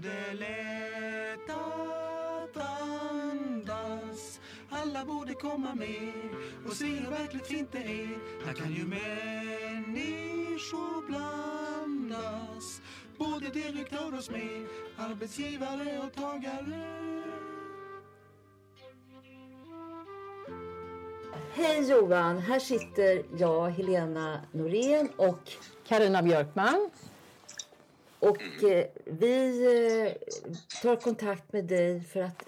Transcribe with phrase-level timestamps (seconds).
[0.00, 4.40] och det att andas.
[4.70, 6.12] Alla borde komma med
[6.66, 8.18] och se hur verkligt fint det är.
[8.46, 9.86] Här kan ju människor
[11.06, 12.82] blandas.
[13.18, 14.66] Både direktör och smed,
[14.98, 16.96] arbetsgivare och tagare.
[21.54, 22.38] Hej Johan!
[22.38, 25.52] Här sitter jag, Helena Norén och
[25.88, 26.90] Karina Björkman.
[28.20, 30.12] Och eh, vi eh,
[30.82, 32.44] tar kontakt med dig för att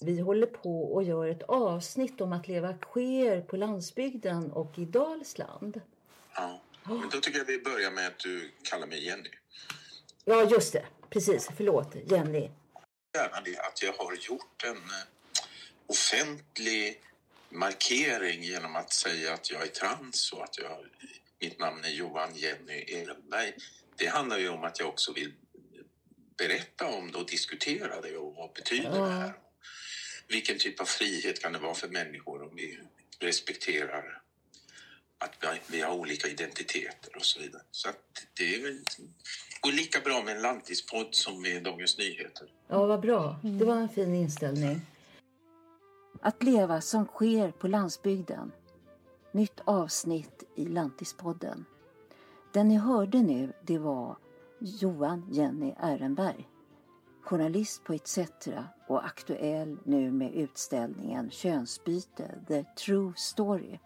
[0.00, 4.84] vi håller på och gör ett avsnitt om att leva queer på landsbygden och i
[4.84, 5.80] Dalsland.
[6.34, 9.30] Ja, men då tycker jag vi börjar med att du kallar mig Jenny.
[10.24, 10.86] Ja, just det.
[11.10, 11.48] Precis.
[11.56, 12.50] Förlåt, Jenny.
[13.14, 15.06] Gärna det att jag har gjort en eh,
[15.86, 17.00] offentlig
[17.48, 20.78] markering genom att säga att jag är trans och att jag,
[21.40, 23.54] mitt namn är Johan Jenny Ehrenberg.
[23.96, 25.32] Det handlar ju om att jag också vill
[26.36, 29.32] berätta om det och diskutera det och vad betyder det här?
[30.28, 32.78] Vilken typ av frihet kan det vara för människor om vi
[33.18, 34.22] respekterar
[35.18, 37.62] att vi- vi har olika identiteter och så vidare.
[37.70, 38.80] Så att det är väl,
[39.60, 42.48] går lika bra med en lantispodd som med Dagens Nyheter.
[42.68, 43.40] Ja, vad bra.
[43.42, 44.80] Det var en fin inställning.
[46.22, 48.52] Att leva som sker på landsbygden.
[49.32, 51.64] Nytt avsnitt i Lantispodden.
[52.54, 54.16] Den ni hörde nu, det var
[54.60, 56.48] Johan Jenny Ehrenberg.
[57.22, 58.18] Journalist på ETC
[58.88, 63.78] och aktuell nu med utställningen Könsbyte, The True Story.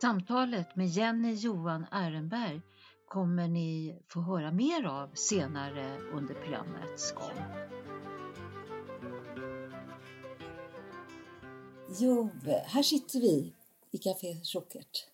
[0.00, 2.60] Samtalet med Jenny Johan Ehrenberg
[3.08, 7.44] kommer ni få höra mer av senare under programmets gång.
[11.98, 12.30] Jo,
[12.64, 13.54] här sitter vi
[13.90, 15.09] i Café Chockert.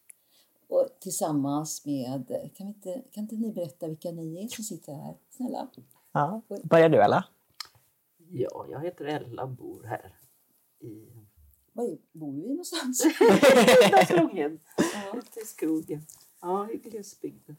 [0.69, 4.95] Och tillsammans med, kan, vi inte, kan inte ni berätta vilka ni är som sitter
[4.95, 5.15] här?
[5.31, 5.69] Snälla.
[6.13, 6.41] Ja.
[6.65, 7.25] Börjar du Ella?
[8.31, 10.15] Ja, jag heter Ella och bor här
[10.81, 11.09] i
[11.73, 12.99] Var bor vi någonstans?
[14.07, 15.19] Slången, ja.
[15.19, 16.03] ute i skogen.
[16.43, 17.57] Ja, i glesbygden.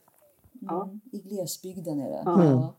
[0.51, 0.83] Ja.
[0.83, 2.21] Mm, I glesbygden är det.
[2.25, 2.43] Ja.
[2.43, 2.73] Ja.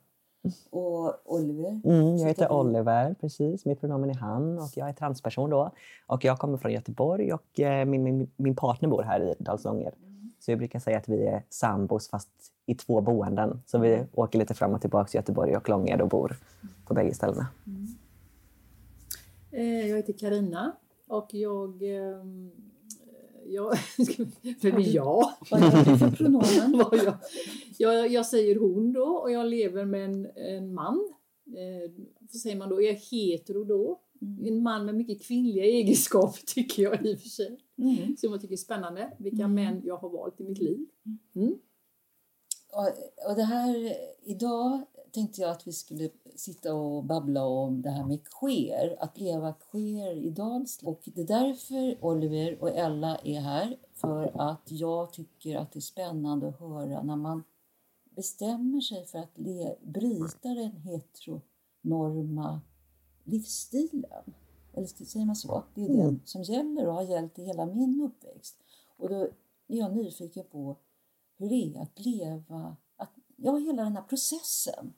[0.70, 1.81] Och Oliver?
[1.84, 3.64] Mm, jag heter Oliver, precis.
[3.64, 5.70] Mitt pronomen är han och jag är transperson då.
[6.06, 9.94] Och jag kommer från Göteborg och eh, min, min, min partner bor här i Dalsånger.
[10.38, 12.28] Så jag brukar säga att vi är sambos fast
[12.66, 13.62] i två boenden.
[13.66, 16.37] Så vi åker lite fram och tillbaka till Göteborg och Långed och bor
[16.84, 17.47] på bägge ställena.
[19.53, 20.76] Eh, Jag heter Karina
[21.09, 21.82] och jag...
[21.82, 22.50] ehm,
[23.47, 23.72] jag
[24.62, 25.32] vem är jag?
[25.50, 26.84] Vad har du för pronomen?
[26.93, 27.15] Jag,
[27.78, 31.12] jag, jag säger hon då och jag lever med en, en man.
[31.47, 32.82] Eh, vad säger man då?
[32.82, 34.00] Jag är hetero då.
[34.47, 37.59] En man med mycket kvinnliga egenskaper tycker jag i och för sig.
[37.78, 38.16] Mm.
[38.16, 39.12] Som jag tycker är spännande.
[39.18, 39.54] Vilka Mm.
[39.54, 40.86] män jag har valt i mitt liv.
[41.34, 41.58] Mm.
[42.72, 42.88] Och,
[43.30, 48.04] och det här, idag tänkte jag att vi skulle sitta och babbla om det här
[48.04, 50.96] med queer, att leva queer i Dalsland.
[50.96, 55.78] Och det är därför Oliver och Ella är här, för att jag tycker att det
[55.78, 57.44] är spännande att höra när man
[58.10, 62.60] bestämmer sig för att le, bryta den heteronorma
[63.24, 64.24] livsstilen.
[64.78, 65.64] Eller säger man så?
[65.74, 68.56] Det är den som gäller och har gällt i hela min uppväxt.
[68.96, 69.16] Och då
[69.68, 70.76] är jag nyfiken på
[71.38, 74.92] hur det är att leva, att, ja, hela den här processen.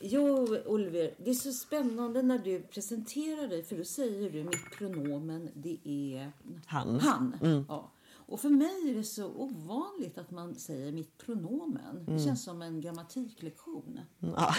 [0.00, 4.70] Jo, Oliver, det är så spännande när du presenterar dig, för då säger du mitt
[4.78, 6.32] pronomen, det är
[6.66, 7.00] Han.
[7.00, 7.36] han.
[7.42, 7.64] Mm.
[7.68, 7.90] Ja.
[8.26, 12.04] Och för mig är det så ovanligt att man säger mitt pronomen.
[12.06, 14.00] Det känns som en grammatiklektion.
[14.18, 14.54] Ja.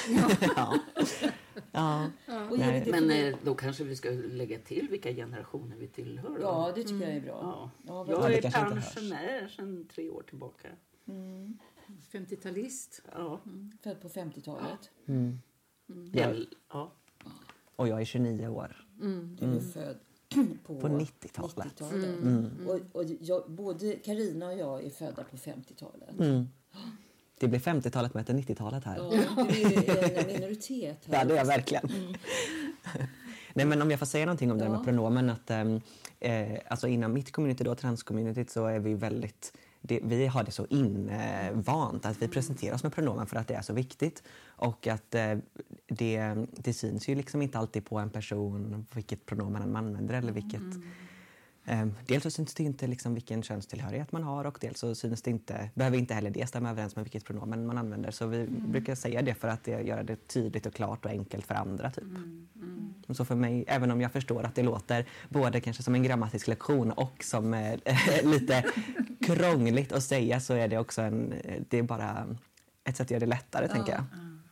[0.56, 0.80] ja.
[1.76, 2.10] ja.
[2.52, 2.82] Och Nej.
[2.82, 6.30] är det Men eh, då kanske vi ska lägga till vilka generationer vi tillhör.
[6.30, 6.42] då.
[6.42, 7.40] Ja, det tycker jag är bra.
[7.42, 7.72] Ja.
[7.88, 10.68] Ja, Ja, Jag är pensionär sedan tre år tillbaka.
[12.12, 13.02] 50-talist.
[13.12, 13.40] Ja.
[13.82, 14.92] Född på 50-talet.
[15.06, 15.40] Mm.
[15.88, 16.92] Väl, ja.
[17.76, 18.86] Och jag är 29 år.
[19.40, 19.98] Du är född
[20.64, 21.56] på, På 90-talet.
[21.56, 22.20] 90-talet.
[22.22, 22.68] Mm.
[22.68, 26.20] Och, och jag, både Karina och jag är födda på 50-talet.
[27.40, 27.40] Mm.
[27.40, 28.98] Det blir 50-talet möter 90-talet här.
[28.98, 31.20] Ja, du är en minoritet här.
[31.20, 31.90] Ja, det är jag verkligen.
[33.54, 34.78] Nej, men om jag får säga någonting om det här Ja.
[34.78, 35.30] med pronomen.
[35.30, 35.82] Att, ehm,
[36.20, 40.52] eh, alltså inom mitt community, då, transcommunityt, så är vi väldigt det, vi har det
[40.52, 44.24] så invant att vi presenterar oss med pronomen för att det är så viktigt.
[44.46, 45.38] Och att eh,
[45.88, 50.32] det, det syns ju liksom inte alltid på en person vilket pronomen man använder eller
[50.32, 50.82] vilket Eh,
[52.06, 55.30] dels så syns det inte liksom vilken könstillhörighet man har och dels så syns det
[55.32, 58.12] inte, behöver inte heller det stämma överens med vilket pronomen man använder.
[58.12, 61.56] Så vi brukar säga det för att göra det tydligt och klart och enkelt för
[61.56, 61.92] andra.
[61.92, 62.04] Typ.
[63.08, 66.04] Och Så för mig, även om jag förstår att det låter både kanske som en
[66.04, 67.80] grammatisk lektion och som eh,
[68.24, 68.66] lite
[69.26, 71.34] krångligt att säga så är det också en,
[71.70, 72.38] det är bara
[72.84, 74.04] ett sätt att göra det lättare tänker jag.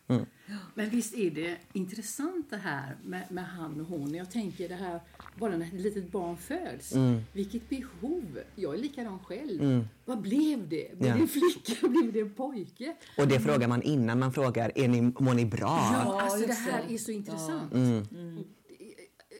[0.07, 0.25] Mm.
[0.73, 4.13] Men visst är det intressant det här med, med han och hon.
[4.13, 4.99] Jag tänker det här,
[5.39, 6.95] bara när ett litet barn föds.
[6.95, 7.21] Mm.
[7.33, 8.39] Vilket behov.
[8.55, 9.87] Jag är likadan själv.
[10.05, 10.97] Vad blev det?
[10.97, 11.15] Blev Ja.
[11.15, 11.87] det en flicka?
[11.87, 12.95] Blev det en pojke?
[13.17, 15.67] Och det frågar man innan man frågar, är ni, mår ni bra?
[15.93, 17.73] Ja, alltså det här är så intressant.
[17.73, 18.43] Mm.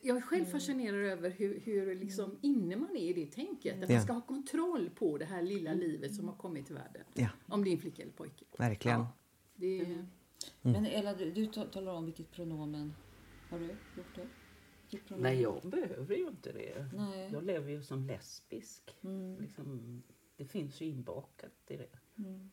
[0.06, 3.84] Jag är själv fascinerad över hur, hur liksom inne man är i det tänket.
[3.84, 3.96] Att Ja.
[3.96, 7.02] man ska ha kontroll på det här lilla livet som har kommit till världen.
[7.14, 8.46] Ja, Om det är en flicka eller pojke.
[8.58, 9.00] verkligen.
[9.00, 9.08] Ja,
[9.56, 10.06] det är,
[10.62, 12.94] Men Ella, du, du ta- talar om vilket pronomen.
[13.54, 13.66] Har du
[13.98, 15.16] gjort det?
[15.18, 16.90] Nej, jag behöver ju inte det.
[16.94, 17.30] Nej.
[17.32, 18.98] Jag lever ju som lesbisk.
[19.04, 19.42] Mm.
[19.42, 20.04] Liksom,
[20.38, 21.90] det finns ju inbakat i det.
[22.18, 22.52] Mm.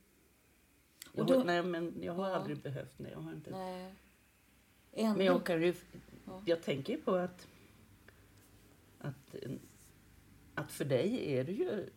[1.12, 2.37] Jag, Och då- har, nej, men jag har Ja.
[2.37, 3.11] aldrig behövt det.
[3.11, 3.50] Jag har inte.
[3.50, 3.94] Nej.
[4.93, 5.17] Ändå.
[5.17, 5.75] Men jag kan ju...
[6.26, 6.43] Ja.
[6.47, 7.49] Jag tänker ju på att,
[8.99, 9.35] att...
[10.55, 11.91] Att för dig är det ju...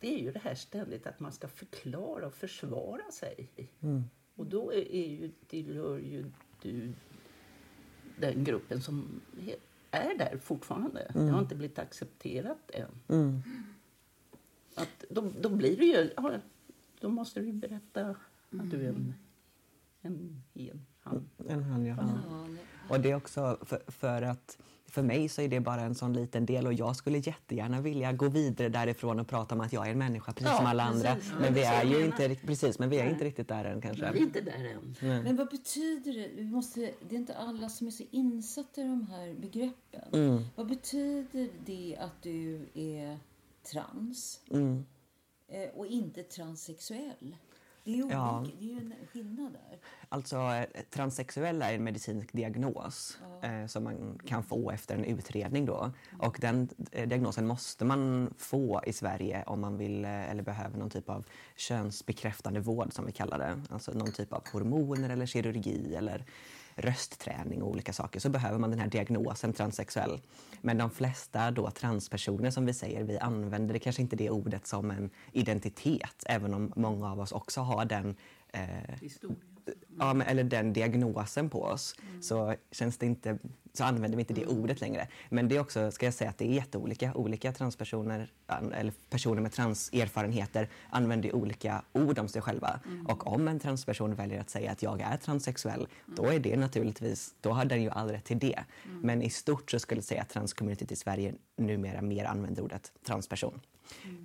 [0.00, 3.48] Det är ju det här ständigt att man ska förklara och försvara sig.
[3.80, 4.02] Mm.
[4.34, 6.24] Och då är, är ju, tillhör ju
[6.62, 6.92] du
[8.20, 9.20] den gruppen som
[9.90, 11.10] är där fortfarande.
[11.14, 12.90] Det har inte blivit accepterat än.
[13.08, 13.42] Mm.
[14.74, 16.10] Att då, då blir det ju...
[16.16, 16.32] Ja,
[17.00, 18.06] då måste du berätta
[18.50, 19.14] att du är en,
[20.02, 21.30] en hen, han.
[21.48, 21.96] En han, ja.
[21.96, 22.64] Nej.
[22.88, 24.58] Och det är också för, för att
[24.90, 28.12] för mig så är det bara en sån liten del och jag skulle jättegärna vilja
[28.12, 30.86] gå vidare därifrån och prata om att jag är en människa precis Ja, som alla
[30.92, 31.04] precis.
[31.06, 31.40] andra.
[31.40, 34.12] Men vi är ju inte, precis, men vi är inte riktigt där än kanske.
[34.12, 34.96] Vi är inte där än.
[35.24, 36.28] Men vad betyder det?
[36.36, 40.02] Vi måste, det är inte alla som är så insatta i de här begreppen.
[40.12, 40.44] Mm.
[40.56, 43.18] Vad betyder det att du är
[43.72, 44.84] trans Mm.
[45.48, 47.36] eh, och inte transsexuell?
[47.84, 48.44] Det är Ja.
[48.46, 49.78] det är ju en skillnad där.
[50.08, 55.66] Alltså, eh, transsexuell är en medicinsk diagnos eh, som man kan få efter en utredning.
[55.66, 55.90] Då.
[56.18, 60.78] Och den eh, diagnosen måste man få i Sverige om man vill eh, eller behöver
[60.78, 61.24] någon typ av
[61.56, 63.62] könsbekräftande vård som vi kallar det.
[63.70, 66.24] Alltså någon typ av hormoner eller kirurgi eller
[66.80, 70.20] röstträning och olika saker så behöver man den här diagnosen transsexuell.
[70.60, 74.66] Men de flesta då transpersoner som vi säger, vi använder det kanske inte det ordet
[74.66, 78.16] som en identitet även om många av oss också har den
[78.52, 78.68] eh
[79.98, 83.38] ja, men, eller den diagnosen på oss så, känns det inte,
[83.72, 85.08] så använder vi inte det ordet längre.
[85.28, 87.14] Men det är också, ska jag säga, att det är jätteolika.
[87.14, 92.80] Olika transpersoner an- eller personer med transerfarenheter använder olika ord om sig själva.
[93.08, 97.34] Och om en transperson väljer att säga att jag är transsexuell, då är det naturligtvis,
[97.40, 98.64] då har den ju all rätt till det.
[99.02, 102.92] Men i stort så skulle jag säga att transcommunityt i Sverige numera mer använder ordet
[103.06, 103.60] transperson.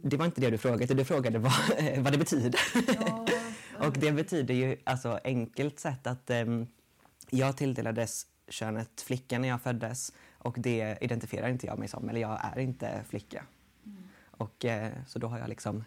[0.01, 1.53] Det var inte det du frågade, du frågade vad,
[1.97, 2.59] vad det betyder.
[3.79, 6.67] Och det betyder ju alltså enkelt sett att ehm,
[7.29, 12.21] jag tilldelades könet flicka när jag föddes och det identifierar inte jag mig som, eller
[12.21, 13.45] jag är inte flicka.
[14.37, 15.83] Och eh, så då har jag liksom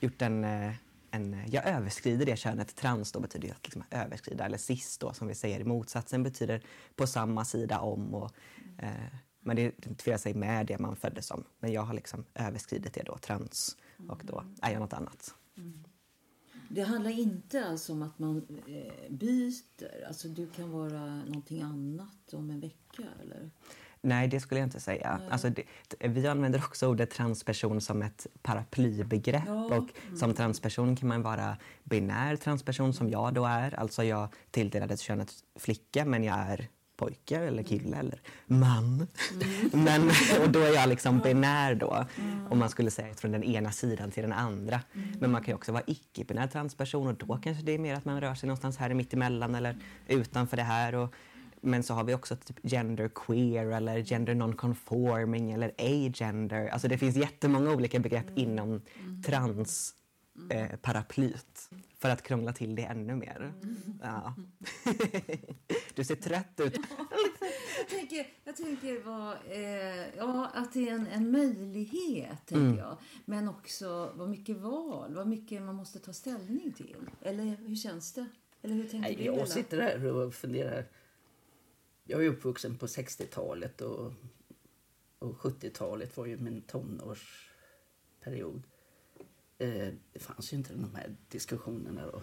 [0.00, 0.72] gjort en, eh,
[1.10, 2.76] en jag överskrider det könet.
[2.76, 6.62] Trans då betyder att liksom överskrida, eller cis då som vi säger i motsatsen betyder
[6.96, 8.14] på samma sida om.
[8.14, 8.30] Och,
[8.78, 8.90] eh,
[9.40, 11.44] men det identifierar sig med det man föddes som.
[11.58, 13.76] Men jag har liksom överskridit det då, trans,
[14.08, 15.34] och då är jag något annat.
[16.74, 20.06] Det handlar inte alltså om att man eh, byter.
[20.06, 23.50] Alltså du kan vara någonting annat om en vecka eller?
[24.00, 25.20] Nej, det skulle jag inte säga.
[25.30, 25.64] Alltså det,
[26.08, 29.42] vi använder också ordet transperson som ett paraplybegrepp.
[29.46, 29.76] Ja.
[29.76, 33.74] Och som transperson kan man vara binär transperson som jag då är.
[33.74, 39.06] Alltså jag tilldelades könet flicka men jag är pojke eller kille eller man.
[39.72, 40.10] Men,
[40.42, 42.06] och då är jag liksom binär då.
[42.50, 44.80] Om man skulle säga från den ena sidan till den andra.
[45.18, 48.04] Men man kan ju också vara icke-binär transperson och då kanske det är mer att
[48.04, 49.76] man rör sig någonstans här mittemellan eller
[50.08, 50.94] utanför det här.
[50.94, 51.14] Och,
[51.60, 56.68] men så har vi också typ gender queer eller gender non-conforming eller agender.
[56.68, 58.82] Alltså det finns jättemånga olika begrepp inom
[59.26, 59.94] trans
[60.50, 63.52] eh, paraplyt för att krångla till det ännu mer.
[64.02, 64.34] Ja.
[65.94, 66.78] du ser trött ut.
[67.78, 72.96] Jag tänker, jag tänker vad, eh, ja, att det är en, en möjlighet, tänker jag.
[73.24, 76.96] Men också vad mycket val, vad mycket man måste ta ställning till.
[77.22, 78.26] Eller hur känns det?
[78.62, 79.24] Eller hur tänker Nej, du?
[79.24, 80.86] Jag sitter här och funderar.
[82.04, 84.12] Jag är uppvuxen på 60-talet och,
[85.18, 88.62] och 70-talet var ju min tonårsperiod.
[89.62, 92.22] Eh, det fanns ju inte de här diskussionerna då.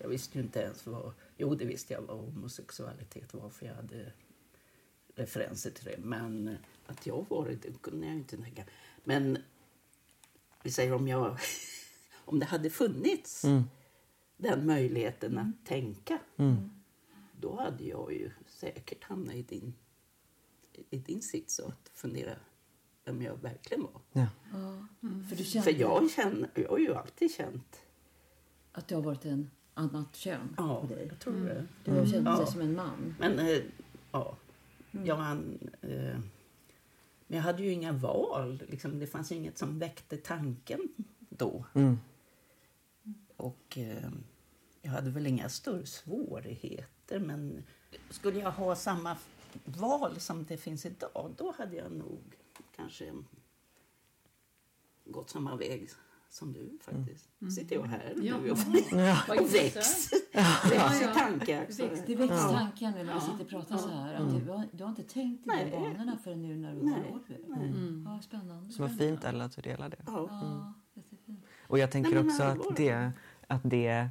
[0.00, 1.12] Jag visste ju inte ens vad...
[1.36, 4.12] Jo, det visste jag vad homosexualitet var för jag hade
[5.14, 5.98] referenser till det.
[5.98, 8.64] Men att jag var det, det kunde jag inte tänka.
[9.04, 9.38] Men
[10.62, 11.38] vi säger om jag...
[12.24, 13.44] Om det hade funnits
[14.36, 16.18] den möjligheten att tänka
[17.40, 19.74] då hade jag ju säkert hamnat i din,
[20.90, 22.36] i din sits och att fundera
[23.08, 24.00] vem jag verkligen var.
[24.12, 24.26] Ja.
[24.52, 24.86] Ja,
[25.28, 27.80] för du känner För jag, känner, jag har ju alltid känt...
[28.72, 31.06] att du har varit en annat kön Ja, på dig.
[31.10, 31.66] jag tror det.
[31.84, 32.46] Du har känt dig Ja.
[32.46, 33.14] som en man.
[33.18, 33.58] Men eh,
[34.12, 34.36] ja,
[35.04, 35.70] jag hann...
[35.82, 36.18] Eh,
[37.30, 38.62] men jag hade ju inga val.
[38.68, 40.88] Liksom, det fanns ju inget som väckte tanken
[41.28, 41.64] då.
[41.74, 41.98] Mm.
[43.36, 44.10] Och eh,
[44.82, 47.18] jag hade väl inga större svårigheter.
[47.18, 47.62] Men
[48.10, 49.16] skulle jag ha samma
[49.64, 52.20] val som det finns idag, då hade jag nog
[52.76, 53.12] kanske
[55.04, 55.90] gått samma väg
[56.30, 57.28] som du faktiskt.
[57.54, 58.36] Sitter jag här Ja.
[58.38, 58.58] nu och,
[59.28, 60.12] Vad och väcks.
[60.70, 61.66] Väcks i tankar.
[62.06, 64.14] Det väcks tankar nu när vi sitter och pratar så här.
[64.14, 66.92] Att du, har, du har inte tänkt i de banorna förrän nu när du Nej.
[66.94, 67.56] har Oliver.
[67.66, 68.04] Mm.
[68.06, 68.72] Ja, spännande.
[68.72, 70.02] Så vad fint Ella att du delar det.
[70.06, 70.28] Ja.
[70.30, 71.44] Ja, jättefint.
[71.66, 73.12] Och jag tänker Nej, också att det,
[73.46, 74.08] att det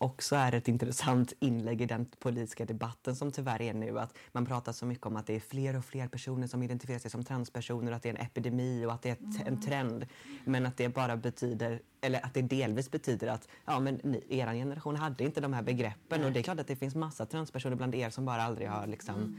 [0.00, 3.98] också är ett intressant inlägg i den politiska debatten som tyvärr är nu.
[3.98, 6.98] Att man pratar så mycket om att det är fler och fler personer som identifierar
[6.98, 10.06] sig som transpersoner, att det är en epidemi och att det är ett, en trend.
[10.44, 14.54] Men att det bara betyder, eller att det delvis betyder att ja, men ni, er
[14.54, 16.24] generation hade inte de här begreppen.
[16.24, 18.86] Och det är klart att det finns massa transpersoner bland er som bara aldrig har
[18.86, 19.36] liksom,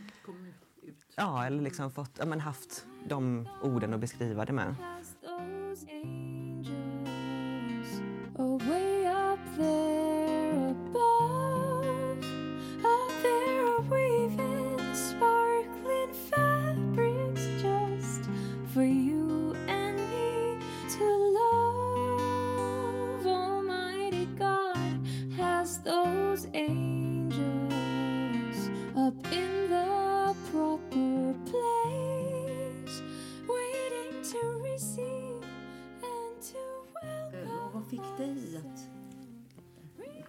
[0.83, 0.95] ut.
[1.15, 4.75] ja, eller liksom fått, ja, men haft de orden att beskriva det med.
[8.37, 10.10] away up there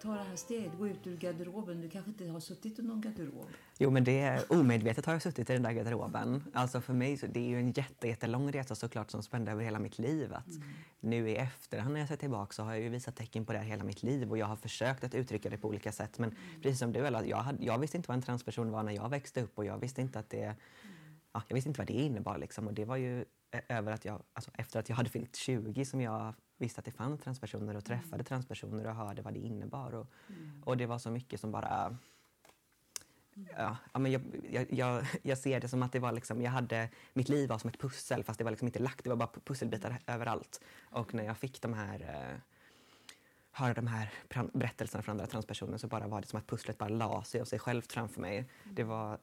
[0.03, 1.81] ta det här steget, gå ut ur garderoben?
[1.81, 3.49] Du kanske inte har suttit i någon garderob?
[3.79, 6.45] Jo, men det är, omedvetet har jag suttit i den där garderoben.
[6.53, 9.65] Alltså för mig så det är ju en jätte, jättelång resa såklart som spände över
[9.65, 10.35] hela mitt liv.
[10.35, 10.47] Att
[11.01, 13.59] Nu i efterhand när jag ser tillbaka så har jag ju visat tecken på det
[13.59, 16.19] här hela mitt liv och jag har försökt att uttrycka det på olika sätt.
[16.19, 19.09] Men precis som du jag, hade, jag visste inte vad en transperson var när jag
[19.09, 20.57] växte upp och jag visste inte att det
[21.35, 22.39] Ja, jag visste inte vad det innebar.
[22.39, 22.67] Liksom.
[22.67, 23.25] Och det var ju
[23.69, 26.93] över att jag, alltså efter att jag hade fyllt 20 som jag visste att det
[26.93, 29.95] fanns transpersoner och träffade transpersoner och hörde vad det innebar.
[29.95, 30.07] Och,
[30.65, 31.97] och det var så mycket som bara
[33.57, 36.89] Ja, men jag, jag, jag, jag ser det som att det var liksom, jag hade,
[37.13, 39.31] mitt liv var som ett pussel fast det var liksom inte lagt, det var bara
[39.45, 40.61] pusselbitar överallt.
[40.83, 42.39] Och när jag fick de här, eh,
[43.51, 44.13] höra de här
[44.53, 47.45] berättelserna från andra transpersoner så bara var det som att pusslet bara la sig av
[47.45, 48.49] sig självt framför mig.
[48.65, 49.19] Det var,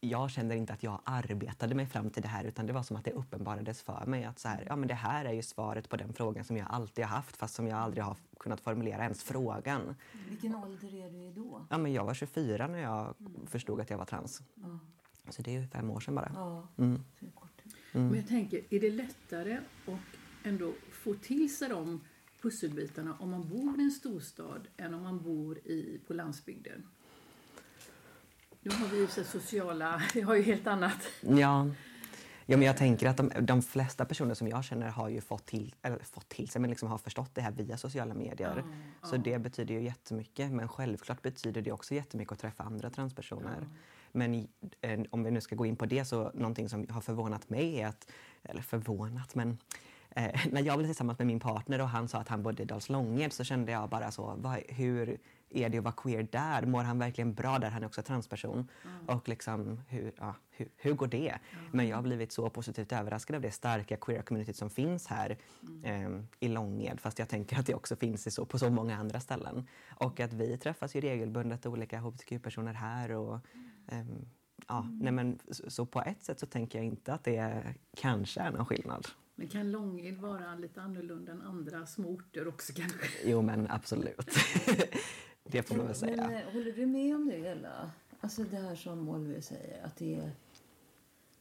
[0.00, 2.96] jag kände inte att jag arbetade mig fram till det här utan det var som
[2.96, 5.88] att det uppenbarades för mig att så här, ja, men det här är ju svaret
[5.88, 9.02] på den frågan som jag alltid har haft fast som jag aldrig har kunnat formulera
[9.02, 9.94] ens frågan.
[10.28, 11.66] Vilken ålder är du i då?
[11.70, 13.14] Ja, men jag var 24 när jag
[13.46, 14.42] förstod att jag var trans.
[14.54, 14.78] Ja.
[15.30, 16.30] Så det är ju fem år sedan bara.
[16.34, 16.96] Ja, Mm.
[17.18, 17.62] så är det kort.
[17.92, 20.00] Men jag tänker, är det lättare att
[20.44, 22.00] ändå få till sig de
[22.42, 26.86] pusselbitarna om man bor i en storstad än om man bor i, på landsbygden?
[28.68, 30.98] Nu har vi ju så sociala, vi har ju helt annat.
[31.20, 31.66] Ja.
[32.50, 35.46] Ja, men jag tänker att de, de flesta personer som jag känner har ju fått
[35.46, 38.64] till, eller fått till sig, men liksom har förstått det här via sociala medier.
[39.02, 40.52] Så det betyder ju jättemycket.
[40.52, 43.68] Men självklart betyder det också jättemycket att träffa andra transpersoner.
[44.12, 44.48] Men i,
[44.80, 47.80] eh, om vi nu ska gå in på det så någonting som har förvånat mig
[47.80, 48.10] är att,
[48.42, 49.58] eller förvånat, men
[50.10, 52.66] eh, när jag blev tillsammans med min partner och han sa att han bodde i
[52.66, 55.18] Dals Långed så kände jag bara så, vad, hur
[55.50, 56.66] är det att vara queer där?
[56.66, 57.70] Mår han verkligen bra där?
[57.70, 58.70] Han är också transperson.
[59.06, 61.38] Och liksom, hur, ja, hur, hur går det?
[61.72, 65.38] Men jag har blivit så positivt överraskad av det starka queera communityt som finns här
[65.84, 67.00] eh, i Långed.
[67.00, 69.66] Fast jag tänker att det också finns i så, på så många andra ställen.
[69.88, 73.10] Och att vi träffas ju regelbundet, olika hbtq-personer här.
[73.10, 73.38] Och,
[73.88, 74.28] ehm,
[74.68, 77.64] ja, nej men, så, så på ett sätt så tänker jag inte att det
[77.96, 79.06] kanske är någon skillnad.
[79.38, 83.06] Men kan Långed vara lite annorlunda än andra små orter också kanske?
[83.24, 84.26] Jo men absolut.
[85.44, 86.28] det får man väl säga.
[86.28, 87.90] Men håller du med om det, Ella?
[88.20, 90.30] Alltså det här som Oliver säger, att det är,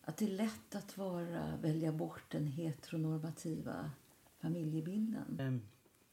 [0.01, 3.91] att det är lätt att vara, välja bort den heteronormativa
[4.41, 5.37] familjebilden.
[5.39, 5.61] Ehm,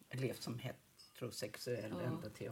[0.09, 2.01] Jag levt som heterosexuell Ja.
[2.03, 2.51] ända till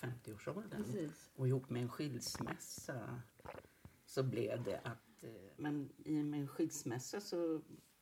[0.00, 0.84] 50-årsåldern.
[0.84, 1.30] Precis.
[1.34, 3.20] Och ihop med en skilsmässa
[4.06, 5.22] så blev det att...
[5.24, 7.60] eh, Men i och med en skilsmässa så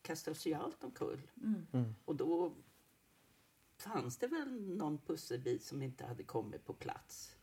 [0.09, 1.31] kastades ju allt omkull.
[1.43, 1.95] Mm.
[2.05, 2.55] Och då
[3.77, 7.37] fanns det väl någon pusselbit som inte hade kommit på plats.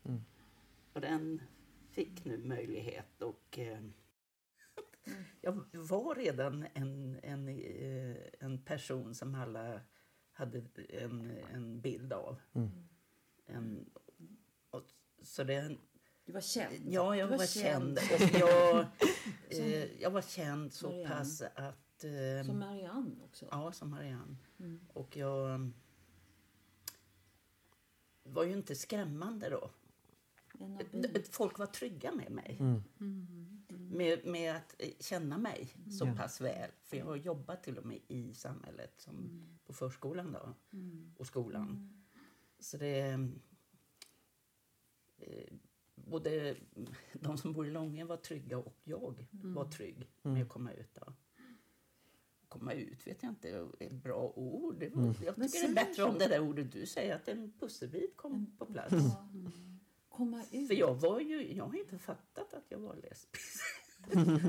[0.94, 1.42] Och den
[1.90, 3.60] fick nu möjlighet och...
[3.60, 3.80] Eh,
[5.42, 9.82] jag var redan en, en, eh, en person som alla
[10.32, 12.42] hade en, en bild av.
[13.46, 13.90] En,
[14.70, 14.84] och,
[15.22, 15.78] så det,
[16.26, 16.76] Du var känd.
[16.88, 17.98] Ja, jag du var, känd.
[17.98, 18.86] Och jag,
[19.50, 21.85] eh, jag var känd så pass att...
[22.04, 23.48] Eh, Som Marianne också.
[23.52, 24.36] Ja, som Marianne.
[24.60, 24.80] Mm.
[24.94, 25.72] Och jag
[28.24, 29.70] var ju inte skrämmande då.
[31.32, 32.60] Folk var trygga med mig.
[33.68, 36.16] Med, med att eh, känna mig så Ja.
[36.16, 36.72] pass väl.
[36.84, 40.54] För jag har jobbat till och med i samhället, som på förskolan då,
[41.18, 41.94] och skolan.
[42.60, 43.00] Så det...
[45.18, 45.54] Eh,
[45.96, 46.56] både
[47.14, 50.94] de som bor i Lången var trygga och jag var trygg med att komma ut.
[50.94, 51.14] Då.
[52.60, 54.76] Komma ut vet jag inte är ett bra ord.
[54.80, 57.52] Det var, Jag tycker det är bättre om det där ordet du säger, att en
[57.60, 58.94] pusselbit kom på plats.
[60.10, 60.68] Komma ut.
[60.68, 63.64] För jag var ju, jag har inte fattat att jag var lesbisk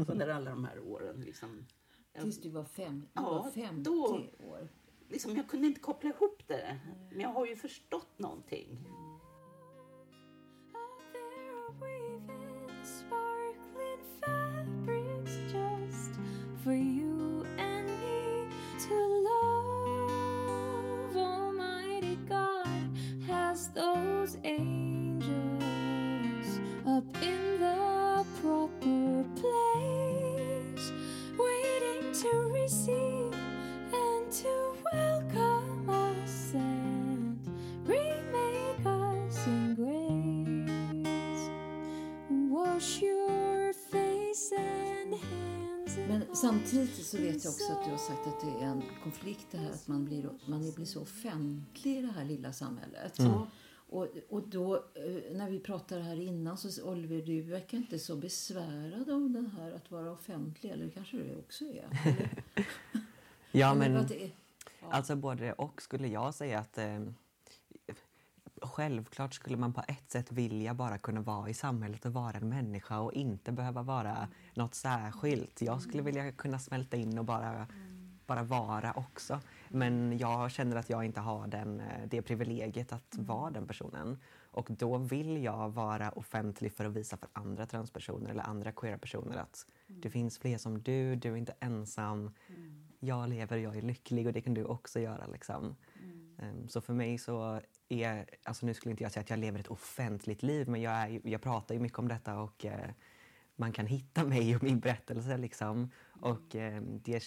[0.08, 1.20] under alla de här åren.
[1.20, 1.66] Liksom.
[2.20, 4.68] Tills du var, fem, du Ja, var 50 då- år.
[5.08, 6.80] liksom, jag kunde inte koppla ihop det.
[7.10, 8.78] Men jag har ju förstått någonting.
[46.36, 49.58] Samtidigt så vet jag också att du har sagt att det är en konflikt det
[49.58, 53.18] här att man blir, man blir så offentlig i det här lilla samhället.
[53.88, 58.16] Och, och då, eh, när vi pratade här innan så Oliver, du verkar inte så
[58.16, 60.70] besvärad av den här att vara offentlig.
[60.70, 61.88] Eller kanske du också är?
[62.04, 62.42] Eller?
[63.52, 64.30] Ja, men det är.
[64.90, 67.00] alltså både och skulle jag säga att eh,
[68.62, 72.48] Självklart skulle man på ett sätt vilja bara kunna vara i samhället och vara en
[72.48, 75.62] människa och inte behöva vara något särskilt.
[75.62, 77.66] Jag skulle vilja kunna smälta in och bara,
[78.26, 79.40] bara vara också.
[79.68, 84.18] Men jag känner att jag inte har den, eh, det privilegiet att vara den personen.
[84.50, 88.98] Och då vill jag vara offentlig för att visa för andra transpersoner eller andra queera
[88.98, 92.30] personer att det finns fler som du, du är inte ensam.
[93.00, 95.26] Jag lever, jag är lycklig och det kan du också göra.
[95.26, 95.76] Liksom.
[96.38, 99.60] Ehm, Så för mig så är, alltså nu skulle inte jag säga att jag lever
[99.60, 102.90] ett offentligt liv men jag, är, jag pratar ju mycket om detta och eh,
[103.56, 105.36] man kan hitta mig och min berättelse.
[105.36, 105.90] Liksom.
[106.20, 107.22] Och, eh, det är,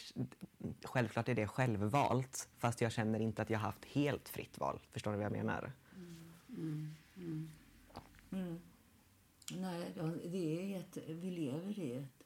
[0.88, 4.80] självklart är det självvalt fast jag känner inte att jag haft helt fritt val.
[4.92, 5.72] Förstår ni vad jag menar?
[5.96, 7.50] Mm, mm,
[8.32, 8.60] mm.
[9.52, 9.94] Nej,
[10.26, 12.24] det är ett, vi lever i ett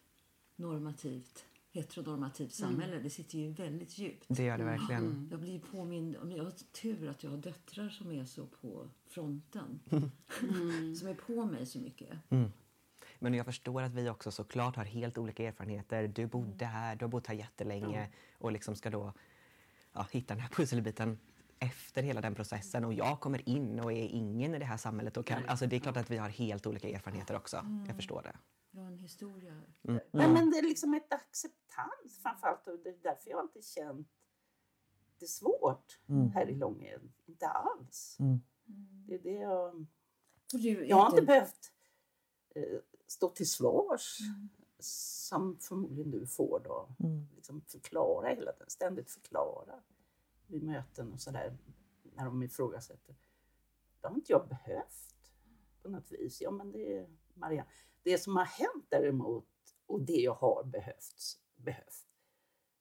[0.55, 2.99] normativt, heteronormativt samhälle.
[2.99, 4.25] Det sitter ju väldigt djupt.
[4.27, 5.27] Det gör det verkligen.
[5.31, 8.89] Jag blir påmind om, jag har tur att jag har döttrar som är så på
[9.07, 9.79] fronten.
[10.99, 12.17] som är på mig så mycket.
[13.19, 16.07] Men jag förstår att vi också såklart har helt olika erfarenheter.
[16.07, 19.13] Du bodde här, du har bott här jättelänge och liksom ska då
[19.93, 21.19] ja, hitta den här pusselbiten
[21.59, 25.17] efter hela den processen och jag kommer in och är ingen i det här samhället.
[25.17, 27.65] Och kan, alltså det är klart att vi har helt olika erfarenheter också.
[27.87, 28.35] Jag förstår det.
[28.73, 29.73] Har en historia här.
[30.11, 32.67] Nej, men det är liksom ett acceptans framförallt.
[32.67, 34.07] Och det är därför jag inte känt
[35.19, 35.99] det svårt
[36.33, 37.11] här i Långed.
[37.25, 38.17] Inte alls.
[39.07, 39.85] Det är det jag...
[40.53, 41.73] Du, Jag har inte heter- behövt
[42.55, 44.17] eh, stå till svars
[44.79, 46.89] som förmodligen du får då.
[47.35, 49.83] Liksom förklara hela tiden, ständigt förklara
[50.47, 51.57] vid möten och sådär
[52.03, 53.15] när de ifrågasätter.
[54.01, 55.31] Det har inte jag behövt
[55.81, 56.41] på något vis.
[56.41, 57.65] Ja, men det är Maria.
[58.03, 59.47] Det som har hänt däremot
[59.85, 62.07] och det jag har behövt, behövt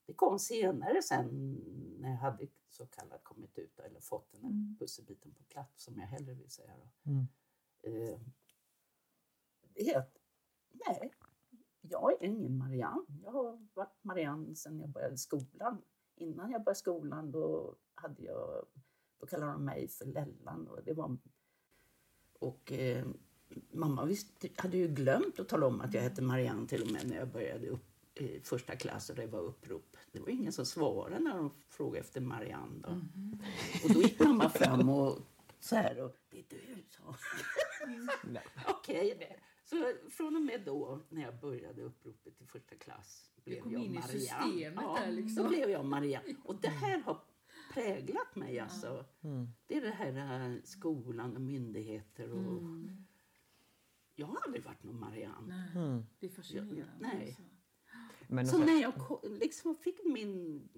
[0.07, 1.55] det kom senare sen
[2.01, 5.99] när jag hade så kallat kommit ut eller fått den här pusselbiten på plats som
[5.99, 6.73] jag hellre vill säga.
[6.77, 7.11] Då.
[7.83, 8.21] Eh,
[9.75, 10.19] det är att,
[10.71, 11.15] nej,
[11.81, 13.21] jag är ingen Marianne.
[13.23, 15.83] Jag har varit Marianne sedan jag började skolan.
[16.15, 18.67] Innan jag började skolan då, hade jag,
[19.19, 20.69] då kallade de mig för Lellan.
[20.69, 21.19] Och, det var,
[22.39, 23.07] och eh,
[23.73, 27.09] mamma visste, hade ju glömt att tala om att jag hette Marianne till och med
[27.09, 29.97] när jag började upp i första klass och det var upprop.
[30.13, 32.81] Det var ingen som svarade när de frågade efter Marianne.
[32.83, 32.89] Då.
[33.85, 35.19] Och då gick mamma fram och
[35.61, 37.17] så här och det är du, sa
[38.69, 39.39] Okej.
[39.65, 43.83] Så från och med då när jag började uppropet i första klass blev kom jag
[43.83, 44.21] in i Marianne.
[44.21, 45.43] systemet ja, där liksom.
[45.43, 46.35] Då blev jag Marianne.
[46.45, 47.21] Och det här har
[47.75, 49.05] präglat mig alltså.
[49.67, 52.63] Det är det här eh, skolan och myndigheter och...
[54.15, 55.71] Jag har aldrig varit någon Marianne.
[55.75, 56.93] Nej, Det är fascinerande.
[57.01, 57.27] Nej.
[57.27, 57.43] alltså.
[58.29, 60.69] Men Så också- när jag ko- liksom fick min,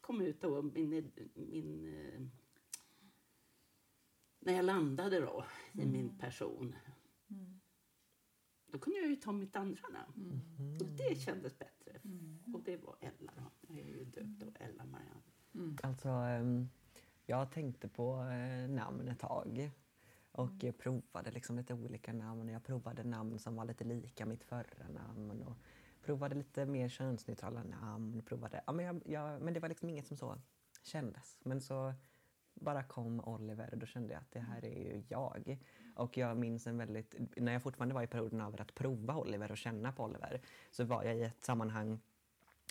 [0.00, 2.20] kom ut och min, min eh,
[4.40, 6.74] när jag landade då i min person
[8.66, 10.40] då kunde jag ju ta mitt andra namn.
[10.80, 12.00] Och det kändes bättre.
[12.54, 13.50] Och det var Ella då.
[13.68, 15.76] Jag är ju döpt av Ella Marianne.
[15.82, 16.68] Alltså, ehm,
[17.26, 19.70] jag tänkte på eh, namn ett tag.
[20.36, 22.48] Och jag provade liksom lite olika namn.
[22.48, 25.42] Jag provade namn som var lite lika mitt förra namn.
[25.42, 25.56] Och
[26.02, 28.22] provade lite mer könsneutrala namn.
[28.22, 30.38] Provade, ja, men, jag, jag, men det var liksom inget som så
[30.82, 31.38] kändes.
[31.42, 31.94] Men så
[32.54, 35.58] bara kom Oliver och då kände jag att det här är ju jag.
[35.94, 39.50] Och jag minns en väldigt, när jag fortfarande var i perioden av att prova Oliver
[39.50, 42.00] och känna på Oliver så var jag i ett sammanhang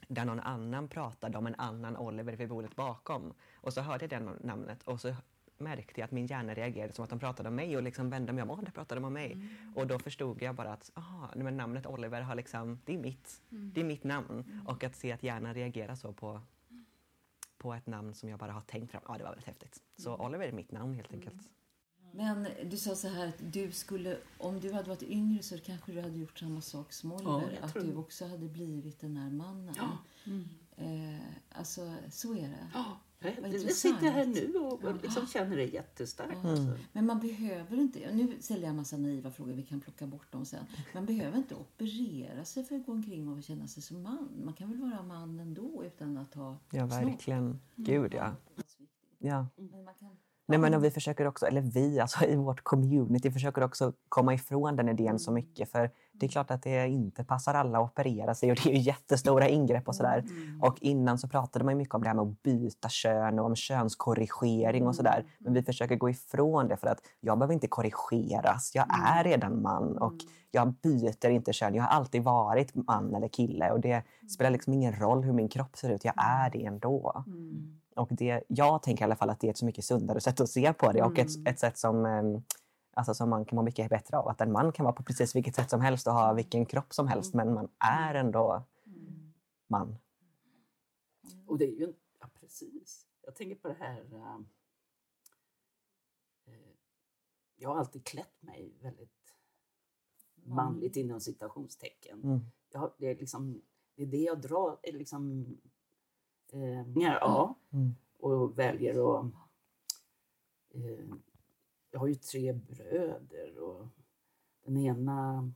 [0.08, 3.34] där någon annan pratade om en annan Oliver vid bordet bakom.
[3.56, 5.16] Och så hörde jag det namnet och så
[5.58, 8.34] märkte jag att min hjärna reagerade som att de pratade om mig och liksom vände
[8.34, 8.50] mig om.
[8.52, 9.38] Åh, pratade de om mig.
[9.76, 13.42] Och då förstod jag bara att aha, men namnet Oliver har liksom, det är mitt.
[13.50, 14.62] Det är mitt namn.
[14.68, 16.42] Och att se att hjärnan reagerar så på,
[17.58, 19.84] på ett namn som jag bara har tänkt fram, ja det var väldigt häftigt.
[19.98, 21.50] Så Oliver är mitt namn helt enkelt.
[22.12, 25.92] Men du sa så här att du skulle, om du hade varit yngre så kanske
[25.92, 27.54] du hade gjort samma sak som Ja, Oliver.
[27.54, 29.76] jag att du också hade blivit den här mannen.
[29.78, 29.98] Ja.
[30.78, 31.20] Eh,
[31.52, 32.68] alltså, så är det.
[32.74, 33.74] Ja, jag, intressant.
[33.74, 36.46] sitter här nu och, liksom känner det jättestarkt.
[36.46, 36.78] Alltså.
[36.92, 40.32] Men man behöver inte, nu ställer jag en massa naiva frågor, vi kan plocka bort
[40.32, 40.66] dem sen.
[40.94, 44.30] Man behöver inte operera sig för att gå omkring och känna sig som man.
[44.44, 47.02] Man kan väl vara man ändå utan att ha Ja, snopp.
[47.04, 47.60] verkligen.
[47.76, 48.36] Gud ja.
[49.20, 49.48] ja.
[49.56, 50.10] Men man kan,
[50.48, 54.76] Nej, men vi försöker också, eller vi alltså i vårt community försöker också komma ifrån
[54.76, 55.72] den idén så mycket.
[55.72, 58.74] För det är klart att det inte passar alla att operera sig och det är
[58.74, 60.24] ju jättestora ingrepp och sådär.
[60.62, 63.56] Och innan så pratade man mycket om det här med att byta kön och om
[63.56, 65.26] könskorrigering och sådär.
[65.40, 68.72] Men vi försöker gå ifrån det för att jag behöver inte korrigeras.
[68.76, 70.16] Jag är redan man och
[70.52, 71.76] jag byter inte kön.
[71.76, 75.50] Jag har alltid varit man eller kille och det spelar liksom ingen roll hur min
[75.50, 76.06] kropp ser ut.
[76.06, 77.24] Jag är det ändå.
[77.96, 80.40] Och det, jag tänker i alla fall att det är ett så mycket sundare sätt
[80.40, 82.22] att se på det och ett, ett sätt som, eh,
[82.96, 84.28] alltså som man kan må mycket bättre av.
[84.28, 86.94] Att en man kan vara på precis vilket sätt som helst och ha vilken kropp
[86.94, 88.64] som helst men man är ändå
[89.68, 89.98] man.
[91.46, 91.94] Och det är ju...
[92.20, 93.08] Ja, precis.
[93.22, 94.06] Jag tänker på det här...
[94.14, 94.36] äh,
[96.46, 96.76] eh,
[97.56, 99.36] jag har alltid klätt mig väldigt
[100.36, 102.24] manligt inom citationstecken.
[102.24, 102.40] Mm.
[102.72, 103.62] Jag, det, är liksom,
[103.96, 104.80] det är det jag drar...
[104.84, 105.46] är Liksom,
[106.52, 107.96] eh, ja, ja, Mm.
[108.20, 109.26] och väljer att...
[110.70, 111.16] Eh,
[111.96, 113.88] jag har ju tre bröder och
[114.66, 115.52] den ena...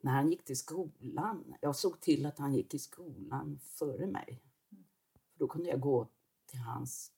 [0.00, 4.42] När han gick till skolan, jag såg till att han gick i skolan före mig.
[5.32, 6.08] För då kunde jag gå
[6.46, 7.12] till hans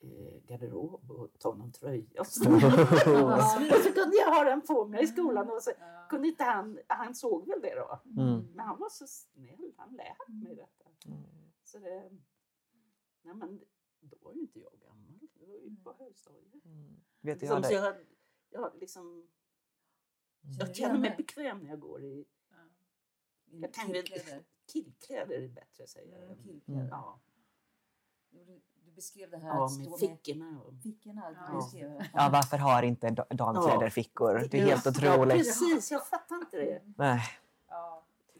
[0.00, 2.24] eh, garderob och ta någon tröja.
[2.24, 2.54] så.
[2.54, 5.50] och så kunde jag ha den på mig i skolan.
[5.50, 5.70] Och så
[6.08, 8.00] kunde inte han, han såg väl det då.
[8.22, 8.46] Mm.
[8.54, 10.90] Men han var så snäll, han lät mig detta.
[11.64, 12.10] Så det,
[13.22, 13.60] nej men
[14.02, 16.62] då var ju inte jag gammal, det var ju på högstadiet.
[17.20, 17.86] Vet du, Som, jag så hade,
[18.50, 19.28] jag, jag, liksom,
[20.58, 22.24] jag känner mig bekväm när jag går i
[23.54, 24.44] jag kan ju, Killkläder.
[24.72, 26.38] killkläder är bättre säger jag.
[26.40, 26.88] Killkläder.
[26.90, 27.20] Ja,
[28.30, 30.50] Du, du beskrev det här ja att med stå fickorna.
[30.70, 31.30] Med fickorna.
[31.30, 32.02] Du Ja.
[32.14, 33.90] ja, varför har inte da- damkläder Ja.
[33.90, 34.48] fickor?
[34.50, 35.36] Det är helt Ja, otroligt.
[35.38, 36.82] precis, jag fattar inte det.
[36.96, 37.20] Nej.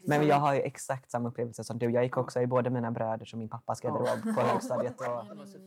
[0.03, 1.89] Men jag har ju exakt samma upplevelse som du.
[1.91, 5.01] Jag gick också i både mina bröders och min pappas garderob på högstadiet.
[5.01, 5.61] Och, Nej, men, eh,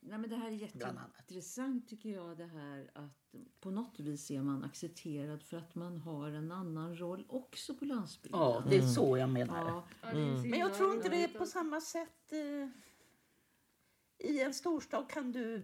[0.00, 2.36] nej, men det här är jätteintressant tycker jag.
[2.36, 6.96] Det här att på något vis är man accepterad för att man har en annan
[6.96, 8.40] roll också på landsbygden.
[8.40, 9.84] Ja, det är så jag menar.
[10.02, 10.12] Ja,
[10.44, 12.32] Men jag tror inte det är på samma sätt.
[12.32, 15.62] Eh, I en storstad kan du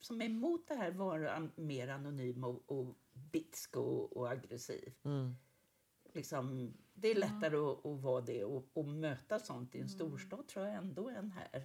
[0.00, 2.94] som är emot det här vara mer anonym och, och
[3.32, 4.92] bitsk och, och aggressiv.
[6.12, 10.46] Liksom, det är lättare att, att vara det och, och möta sånt i en storstad
[10.48, 11.64] tror jag ändå än här.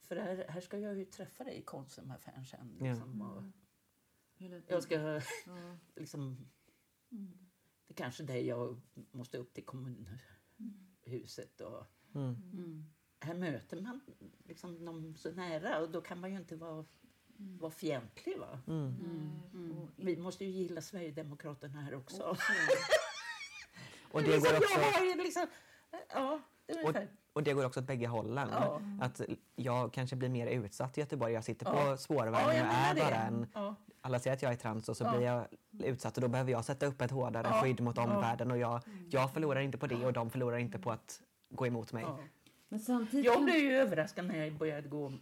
[0.00, 2.76] För här, här ska jag ju träffa dig i Konsumaffären sen.
[2.80, 3.42] Liksom, och
[4.38, 4.62] tiden.
[4.68, 5.20] jag ska
[5.96, 6.48] liksom...
[7.86, 8.80] Det är kanske det jag
[9.10, 11.60] måste upp till kommunhuset.
[11.60, 11.86] Och,
[13.20, 14.00] Här möter man
[14.44, 16.84] liksom dem så nära och då kan man ju inte vara,
[17.36, 18.38] vara fientlig.
[18.38, 18.60] Va?
[19.96, 22.36] Vi måste ju gilla Sverigedemokraterna här också.
[24.12, 25.46] Och, det Liksom, går också, Jag har ju liksom...
[26.14, 26.94] Ja, det och,
[27.32, 28.48] och det går också åt bägge hållen.
[28.52, 28.80] Ja.
[29.00, 29.20] Att
[29.56, 31.32] jag kanske blir mer utsatt i Göteborg.
[31.32, 31.72] Jag sitter Ja.
[31.90, 33.00] på spårvagn Ja, och är det.
[33.00, 33.46] bara en...
[33.54, 33.74] Ja.
[34.00, 35.10] Alla säger att jag är trans och så Ja.
[35.16, 35.46] blir jag
[35.84, 37.62] utsatt och då behöver jag sätta upp ett hårdare Ja.
[37.62, 38.50] skydd mot omvärlden.
[38.50, 41.92] Och jag, jag förlorar inte på det och de förlorar inte på att gå emot
[41.92, 42.02] mig.
[42.02, 42.18] Ja.
[42.68, 45.12] Men samtidigt Jag blev ju överraskad när jag började gå...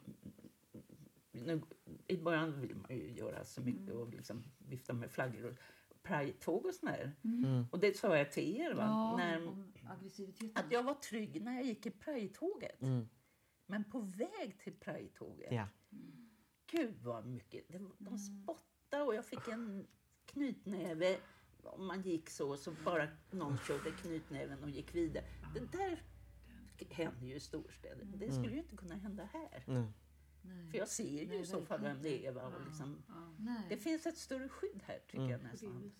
[1.32, 1.60] Nu,
[2.06, 5.52] I början vill man ju göra så mycket och liksom vifta med flaggor och
[6.06, 7.12] pride-tåg och sånt där.
[7.72, 8.82] Och det sa jag till er, va?
[8.82, 9.40] ja, när,
[10.54, 12.80] att jag var trygg när jag gick i pride-tåget.
[13.66, 15.68] Men på väg till pride-tåget, Ja.
[16.70, 17.68] gud vad mycket...
[17.68, 19.86] Det, de spottade och jag fick en
[20.26, 21.16] knytnäve.
[21.62, 25.24] Om man gick så, så bara någon körde knytnäven och gick vidare.
[25.54, 26.02] Det där
[26.90, 28.04] händer ju i storstäder.
[28.04, 29.64] Det skulle ju inte kunna hända här.
[30.48, 30.70] Nej.
[30.70, 32.32] För jag ser ju Nej, i så fall vem det är.
[32.32, 32.42] Va?
[32.46, 32.96] Och liksom,
[33.68, 35.30] det finns ett större skydd här tycker Mm.
[35.30, 35.92] jag nästan.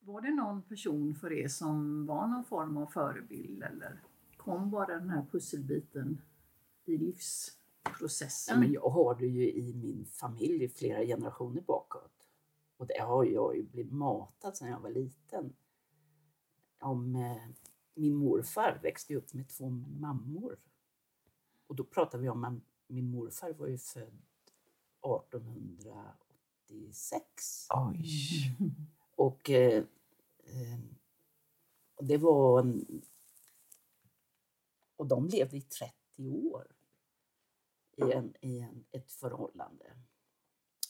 [0.00, 4.02] Var det någon person för er som var någon form av förebild eller
[4.36, 6.22] kom bara den här pusselbiten
[6.84, 8.54] i livsprocessen?
[8.54, 12.28] Ja, men jag har det ju i min familj flera generationer bakåt.
[12.76, 15.56] Och det har jag ju blivit matad sedan jag var liten.
[16.80, 17.48] Om, eh,
[17.94, 20.56] min morfar växte ju upp med två mammor.
[21.66, 22.54] Och då pratar vi om att
[22.88, 24.22] min morfar var ju född
[25.02, 27.66] 1886.
[27.70, 28.56] Oj.
[29.16, 29.84] Och eh,
[30.38, 30.78] eh,
[32.00, 33.02] det var en,
[34.96, 36.66] Och de levde i 30 år
[37.96, 39.84] i, en, i en, ett förhållande.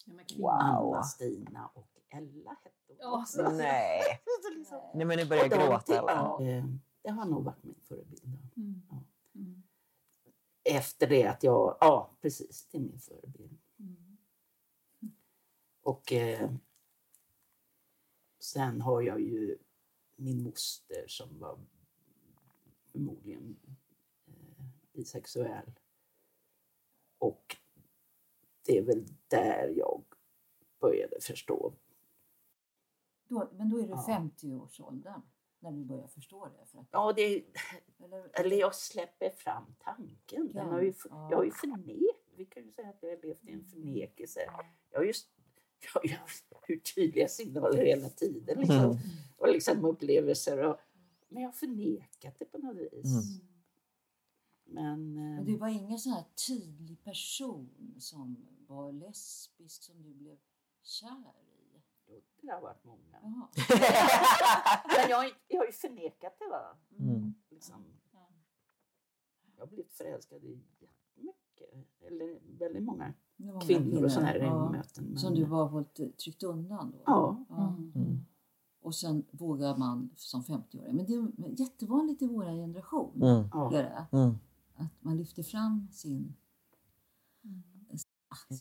[0.07, 0.51] Ja, med kvinnor.
[0.51, 3.51] Anna, Stina och Ella hette hon också.
[3.51, 4.01] Nej.
[4.43, 5.99] Så liksom- Nej men nu börjar jag gråta.
[5.99, 6.09] Eller?
[6.13, 6.65] ja, eh,
[7.03, 8.25] det har nog varit min förebild.
[8.57, 8.83] Mm.
[8.91, 9.03] Ja.
[9.35, 9.63] Mm.
[10.71, 13.59] Efter det att jag, ja precis, det är min förebild.
[13.79, 14.19] Mm.
[15.83, 16.51] Och eh,
[18.39, 19.59] sen har jag ju
[20.17, 21.59] min moster som var
[22.93, 23.57] förmodligen
[24.27, 25.73] eh, bisexuell.
[27.19, 27.57] Och
[28.67, 30.03] det är väl där jag
[30.81, 31.75] började förstå.
[33.29, 34.05] Då, men då är du Ja.
[34.09, 35.23] 50-årsåldern
[35.61, 36.67] när du börjar förstå det?
[36.67, 37.45] För att, Ja, det,
[38.05, 40.53] eller, eller jag släpper fram tanken.
[40.53, 41.29] Den har ju, Ja.
[41.31, 44.41] Jag har ju förnekat, vi kan ju säga att jag har levt i en förnekelse.
[44.91, 45.13] Jag har ju
[46.03, 48.59] jag har hur tydliga signaler hela tiden.
[48.59, 48.77] Liksom.
[48.77, 48.97] Mm.
[49.37, 50.59] Och liksom upplevelser.
[50.65, 50.77] Och,
[51.29, 53.05] men jag har förnekat det på något vis.
[53.05, 53.49] Mm.
[54.65, 60.15] Men, eh, Men du var ingen sån här tydlig person som var lesbisk som du
[60.15, 60.37] blev
[60.83, 61.33] kär
[62.41, 63.19] det har varit många.
[64.97, 66.49] Men jag, har jag har ju förnekat det.
[66.51, 66.77] Va?
[66.99, 67.35] Mm.
[67.51, 67.85] Liksom.
[69.57, 71.87] Jag har blivit förälskad i jättemycket.
[72.01, 73.15] Eller väldigt många
[73.63, 75.05] kvinnor och sådana här ja, möten.
[75.05, 77.03] Men, Som du var hållit tryckt undan då?
[77.07, 77.45] Ja.
[77.95, 78.25] Mm.
[78.81, 80.97] Och sen vågar man som 50-åring.
[80.97, 83.23] Men det är jättevanligt i vår generation.
[83.23, 83.49] Mm.
[83.53, 84.07] ja.
[84.13, 84.39] Mm.
[84.75, 86.35] att man lyfter fram sin...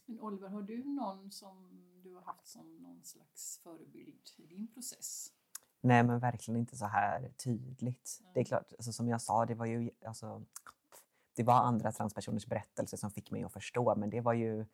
[0.06, 4.68] Men Oliver, har du någon som du har haft som någon slags förebild i din
[4.68, 5.32] process?
[5.82, 8.22] Nej men verkligen inte så här tydligt.
[8.34, 10.44] Det är klart, alltså, som jag sa, det var ju alltså,
[11.36, 14.66] det var andra transpersoners berättelser som fick mig att förstå men det var ju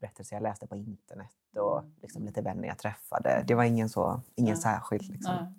[0.00, 3.44] berättelser jag läste på internet och liksom, lite vänner jag träffade.
[3.48, 4.60] Det var ingen, så, ingen Ja.
[4.62, 5.08] särskild.
[5.12, 5.34] Liksom.
[5.34, 5.52] Nej.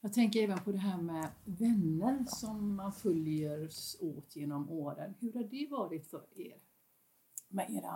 [0.00, 3.68] Jag tänker även på det här med vänner som man följer
[4.00, 5.14] åt genom åren.
[5.20, 6.58] Hur har det varit för er?
[7.52, 7.90] Med era,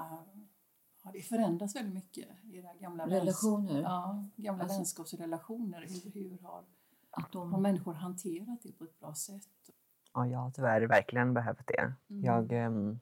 [1.03, 2.29] har det förändrats väldigt mycket?
[2.53, 3.83] Era gamla Relationer?
[3.83, 5.81] Ja, gamla Alltså- vänskapsrelationer.
[5.81, 6.65] Hur, hur har,
[7.11, 9.49] Att har de, människor hanterat det på ett bra sätt?
[10.15, 11.93] Ja, jag har tyvärr verkligen behövt det.
[12.11, 12.25] Mm.
[12.25, 13.01] Jag, ehm,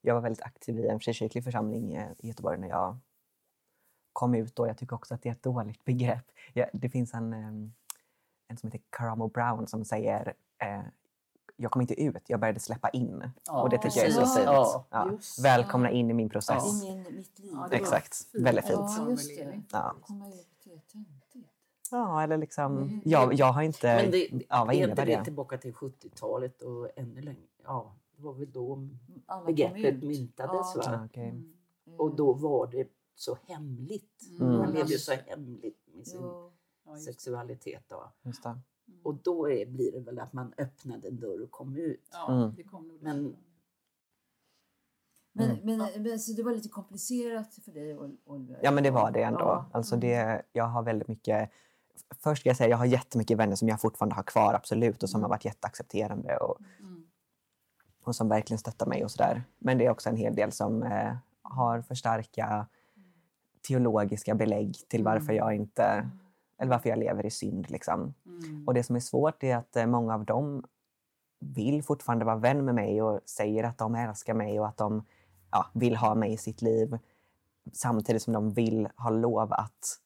[0.00, 2.98] jag var väldigt aktiv i en frikyrklig församling i Göteborg när jag
[4.12, 4.58] kom ut.
[4.58, 6.24] Och jag tycker också att det är ett dåligt begrepp.
[6.54, 7.72] Ja, det finns en, ehm,
[8.48, 10.82] en som heter Karamo Brown som säger eh,
[11.60, 13.30] jag kom inte ut, jag började släppa in.
[13.46, 14.46] Ja, och det tycker jag är så fint.
[14.46, 15.10] Ja, Ja.
[15.42, 16.84] Välkomna in i min process.
[16.84, 17.56] I min, mitt liv.
[17.70, 18.14] Exakt.
[18.14, 18.46] fint.
[18.46, 18.80] Väldigt fint.
[18.98, 19.62] Ja, just det.
[20.06, 20.44] formulering.
[21.90, 22.22] Ja.
[22.22, 22.76] Eller liksom...
[22.76, 23.00] Mm.
[23.04, 23.86] Jag, jag har inte...
[23.86, 25.24] Men det, ja, vad är inte det det?
[25.24, 27.40] tillbaka till 70-talet och ännu längre?
[27.64, 28.88] Ja, det var väl då
[29.26, 30.74] Alla begreppet myntades.
[30.74, 30.80] Ja.
[30.80, 30.82] Va?
[30.86, 31.28] Ja, okej.
[31.28, 31.54] Mm.
[31.96, 34.22] Och då var det så hemligt.
[34.40, 34.58] Mm.
[34.58, 36.20] Man levde ju så hemligt med sin.
[36.20, 36.52] Ja,
[36.92, 37.12] just det.
[37.12, 37.84] sexualitet.
[37.88, 38.12] Då.
[38.92, 39.08] Det.
[39.08, 42.08] Och då är, blir det väl att man öppnade en dörr och kom ut.
[42.12, 42.54] Ja, Mm.
[42.56, 43.36] det kom nog Men-.
[45.32, 45.78] Men, Mm.
[45.78, 48.60] men, men så det var lite komplicerat för dig, Ol- Oliver?
[48.62, 49.40] Ja, men det var det ändå.
[49.40, 49.70] Ja.
[49.72, 51.50] Alltså det, jag har väldigt mycket...
[52.18, 55.10] Först ska jag säga jag har jättemycket vänner som jag fortfarande har kvar, absolut, och
[55.10, 57.06] som har varit jätteaccepterande och, Mm.
[58.04, 59.42] och som verkligen stöttar mig och sådär.
[59.58, 62.66] Men det är också en hel del som eh, har för starka
[63.68, 66.10] teologiska belägg till varför jag inte...
[66.60, 67.70] Eller varför jag lever i synd.
[67.70, 68.14] Liksom.
[68.26, 68.68] Mm.
[68.68, 70.64] Och det som är svårt är att eh, många av dem
[71.40, 75.04] vill fortfarande vara vän med mig och säger att de älskar mig och att de
[75.50, 76.98] ja, vill ha mig i sitt liv.
[77.72, 79.98] Samtidigt som de vill ha lov att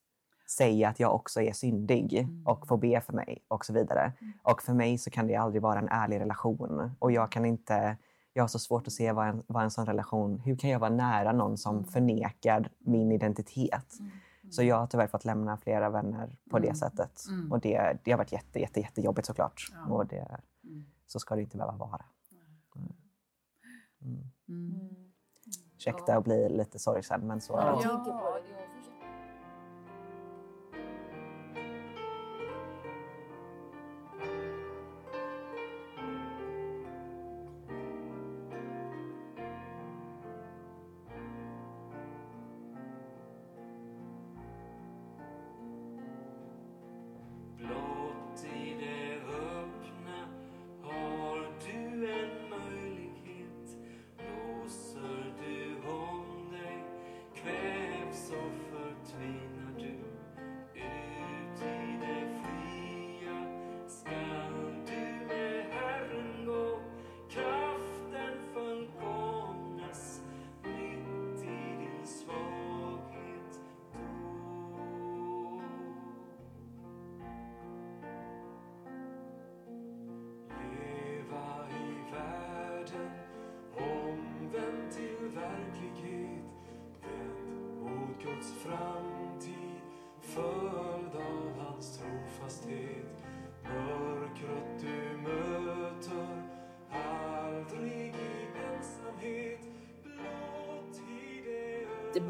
[0.48, 4.12] säga att jag också är syndig och få be för mig och så vidare.
[4.42, 6.90] Och för mig så kan det aldrig vara en ärlig relation.
[6.98, 7.96] Och jag kan inte...
[8.36, 10.38] Jag har så svårt att se vad en, vad en sån relation...
[10.38, 13.86] Hur kan jag vara nära någon som förnekar min identitet?
[14.54, 17.24] Så jag har tyvärr fått lämna flera vänner på det sättet.
[17.28, 17.52] Mm.
[17.52, 19.72] Och det, det har varit jätte, jätte, jättejobbigt såklart.
[19.72, 19.94] Ja.
[19.94, 20.84] Och det, Mm.
[21.06, 22.04] så ska det inte behöva vara.
[22.76, 24.30] Mm.
[24.48, 24.94] Mm.
[25.76, 27.84] Ursäkta att bli lite sorgsen men så är Jag det.
[27.84, 28.40] Ja.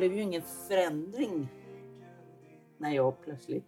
[0.09, 1.49] Blev ju ingen förändring
[2.79, 3.65] när jag plötsligt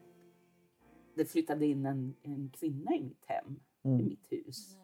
[1.15, 4.77] det flyttade in en, en kvinna i mitt hem, i mitt hus.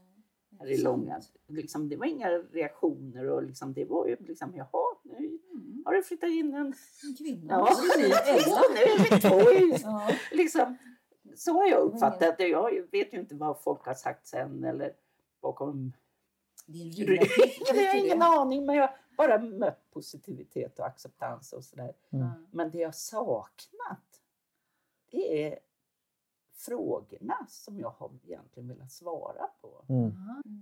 [0.59, 1.21] Här i Långa.
[1.49, 5.39] Liksom, det var inga reaktioner och liksom, det var ju liksom, jaha, nu
[5.85, 6.67] har det flyttat in en...
[6.67, 7.55] En kvinna.
[7.55, 8.03] Ja, Det.
[8.75, 10.11] Nu är vi två i Ja.
[10.33, 10.77] liksom,
[11.37, 12.49] så har jag uppfattat det.
[12.49, 14.93] Jag vet ju inte vad folk har sagt sen eller
[15.43, 15.93] bakom
[16.67, 17.07] Din ryggen.
[17.17, 17.31] rygg.
[17.67, 21.93] Jag har ingen aning, men jag bara mött positivitet och acceptans och sådär.
[22.11, 22.29] Mm.
[22.51, 24.23] Men det jag saknat,
[25.11, 25.59] det är
[26.55, 29.85] frågorna som jag har egentligen velat svara på.
[29.89, 30.13] Mm.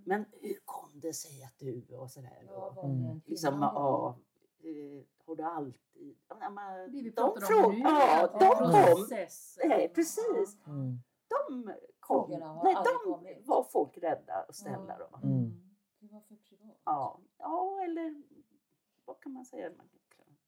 [0.05, 2.49] Men hur kom det sig att du och sådär?
[2.51, 4.17] Och, en liksom, ja,
[4.63, 6.17] eh, har du alltid...
[6.29, 8.97] Ja, men, Det vi de pratar om fråg- nu, ja, de kom.
[8.97, 9.69] processen.
[9.69, 10.57] Nej, precis.
[10.67, 10.99] Mm.
[11.29, 12.27] De kom.
[12.27, 13.47] Frågorna har Nej, de kommit.
[13.47, 15.19] var folk rädda att ställa då.
[15.23, 15.70] Mm.
[16.01, 16.77] Det var för privat.
[16.85, 18.23] Ja, ja, eller
[19.05, 19.69] vad kan man säga?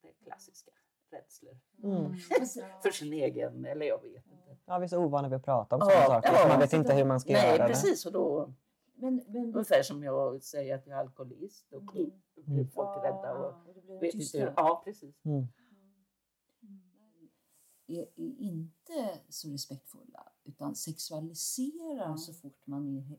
[0.02, 0.70] Det är klassiska
[1.10, 1.58] rädslor.
[1.82, 2.16] Mm.
[2.82, 4.56] För sin egen, eller jag vet inte.
[4.64, 6.32] Ja, vi är så ovana vid att prata om Ja, sådana saker.
[6.42, 6.48] ja.
[6.48, 8.06] Man vet inte hur man ska Nej, göra precis.
[8.06, 8.52] Och då,
[8.94, 11.72] Men, men, ungefär som jag säger att jag är alkoholist.
[11.72, 12.10] Och Mm.
[12.34, 14.38] då blir folk rädda och och det blev vet inte tysta.
[14.38, 14.52] hur.
[14.56, 15.24] Ja, precis.
[15.24, 15.46] Mm.
[17.86, 23.18] är, är inte så respektfulla utan sexualiserar så fort man är,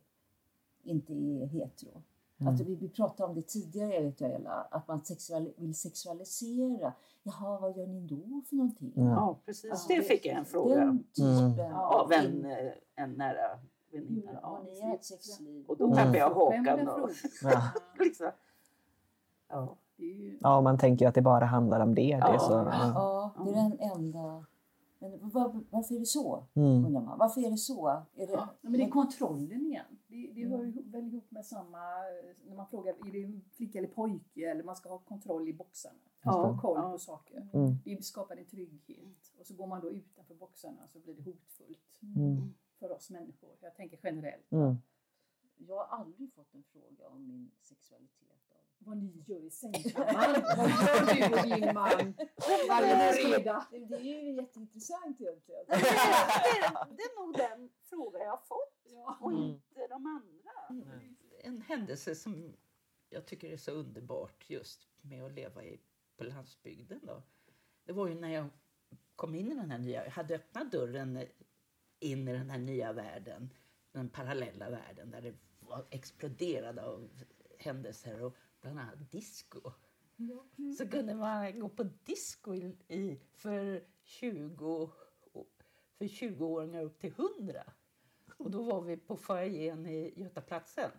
[0.84, 2.04] inte är hetero.
[2.40, 6.94] Att vi, vi pratade om det tidigare, vet jag, Ella, att man sexuali- vill sexualisera.
[7.24, 8.92] Jaha, vad gör ni då för någonting?
[8.96, 9.04] Ja.
[9.04, 9.86] Ja, precis.
[9.90, 12.58] Ja, det fick jag en fråga Den typen av en, eh,
[12.96, 13.60] en nära
[13.92, 14.32] väninna.
[14.42, 15.66] har Ja, ni ert sexliv?
[15.68, 15.98] och då Mm.
[15.98, 16.88] tappade jag Oförskämda hakan.
[17.04, 17.54] Och, frågor.
[17.54, 17.72] Ja.
[18.00, 18.32] liksom.
[19.50, 19.78] ja.
[19.98, 22.02] Det man tänker ju att det bara handlar om det.
[22.02, 22.40] det är Ja.
[22.40, 22.92] så, ja.
[22.96, 24.46] Ja, det är den enda...
[25.10, 26.46] Men var, varför är det så?
[26.54, 26.86] Mm.
[26.86, 27.18] Undrar man.
[27.20, 27.88] Varför är det så?
[27.88, 29.86] Är det, Ja, men det är kontrollen igen.
[30.08, 30.70] Det, det hör Mm.
[30.72, 31.80] ihop- väl ihop med samma,
[32.48, 35.54] när man frågar är det en flicka eller pojke eller man ska ha kontroll i
[35.54, 36.00] boxarna.
[36.24, 36.92] Ja, koll ja.
[36.92, 37.48] på saker.
[37.54, 37.76] Mm.
[37.86, 39.34] Det skapar en trygghet.
[39.40, 42.54] Och så går man då utanför boxarna så blir det hotfullt Mm.
[42.80, 43.50] för oss människor.
[43.60, 44.52] Jag tänker generellt.
[44.52, 44.76] Mm.
[45.58, 48.43] Jag har aldrig fått en fråga om min sexualitet.
[48.86, 50.44] Vad ni gör i sängkammaren.
[50.58, 52.14] Vad gör du och din man
[52.70, 53.68] varje fredag?
[53.72, 55.66] Det är ju jätteintressant egentligen.
[55.68, 59.18] det, är, det är nog den fråga jag har fått Ja.
[59.22, 59.44] och Mm.
[59.44, 60.86] inte de andra.
[61.44, 62.54] En händelse som
[63.10, 65.80] jag tycker är så underbart just med att leva i,
[66.18, 67.00] på landsbygden.
[67.04, 67.24] Då.
[67.86, 68.50] Det var ju när jag
[69.16, 71.26] kom in i den här nya, jag hade öppnat dörren
[72.00, 73.50] in i den här nya världen,
[73.92, 77.10] den parallella världen där det var exploderade av
[77.60, 79.72] händelser och bland annat disco.
[80.78, 84.92] Så kunde man gå på disco i, i, för 20
[85.98, 87.64] för 20-åringar upp till 100.
[88.38, 90.92] Och då var vi på foajén i Götaplatsen,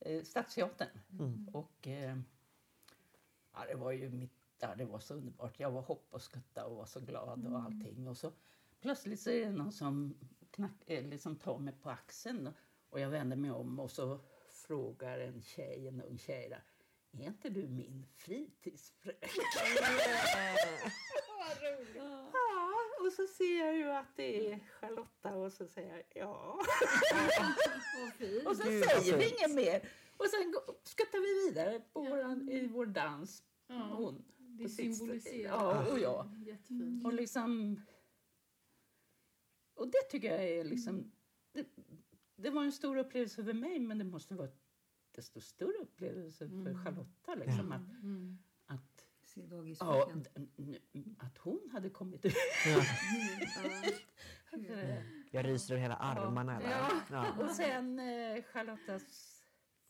[0.00, 0.98] eh, Stadsteatern.
[1.52, 2.18] Och eh,
[3.52, 5.60] ja, det var ju mitt, ja, det var så underbart.
[5.60, 8.08] Jag var hopp och skutta och var så glad och allting.
[8.08, 8.32] Och så
[8.80, 10.14] plötsligt så är det någon som
[10.50, 12.50] knack, eh, liksom tar mig på axeln
[12.90, 14.20] och jag vänder mig om och så
[14.66, 16.64] frågar en tjej, en ung tjej där,
[17.22, 19.28] är inte du min fritidsfröken?
[21.94, 22.74] Ja,
[23.06, 26.58] och så ser jag ju att det är Charlotta och så säger jag ja.
[26.58, 29.88] och så Gud, vad säger vi inget mer.
[30.16, 33.42] Och sen skuttar vi vidare på våran, i vår dans.
[33.66, 35.48] Ja, Hon det symboliserar.
[35.48, 36.44] Ja, och jag.
[36.46, 37.06] Jättefint.
[37.06, 37.80] Och liksom...
[39.74, 41.12] Och det tycker jag är liksom...
[41.52, 41.66] Det,
[42.42, 44.48] det var en stor upplevelse för mig, men det måste vara
[45.14, 47.34] desto större upplevelse för Charlotta.
[47.34, 48.38] Liksom, att, Mm.
[48.66, 50.10] att, Se dagis ja,
[51.18, 52.34] att hon hade kommit ut.
[55.30, 56.62] Jag ryser över hela armarna.
[56.62, 56.90] Ja.
[57.10, 57.44] Ja.
[57.44, 59.38] Och sen eh, Charlottas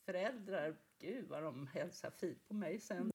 [0.05, 3.11] föräldrar, gud vad de hälsar fint på mig sen.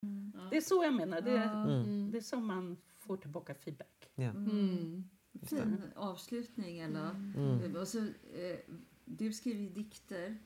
[0.51, 2.11] Det är så jag menar, det, Mm.
[2.11, 4.11] det är så man får tillbaka feedback.
[4.15, 4.29] Ja.
[4.29, 5.09] Mm.
[5.43, 7.09] Fin avslutning, Ella.
[7.09, 7.75] Mm.
[7.75, 7.99] Och så,
[8.33, 8.59] eh,
[9.07, 10.37] du skriver ju dikter,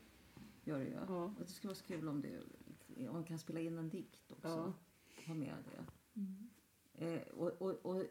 [0.63, 0.91] gör du ju.
[1.07, 1.23] Ja.
[1.23, 2.43] Och det skulle vara så kul om, du,
[3.07, 4.73] om man kan spela in en dikt också.
[5.17, 5.23] Ja.
[5.27, 5.85] Ha med det.
[7.05, 8.03] Eh, och, och, och,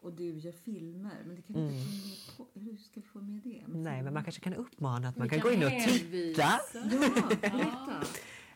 [0.00, 2.46] och du gör filmer, men det kan vi inte på.
[2.54, 3.66] Hur ska vi få med det?
[3.66, 6.42] Med Nej, men man kanske kan uppmana att man Vi kan gå in och titta.
[6.42, 6.60] Ja.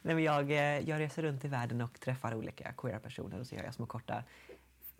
[0.02, 3.46] Nej, men jag, eh, jag reser runt i världen och träffar olika queera personer och
[3.46, 4.24] så gör jag små korta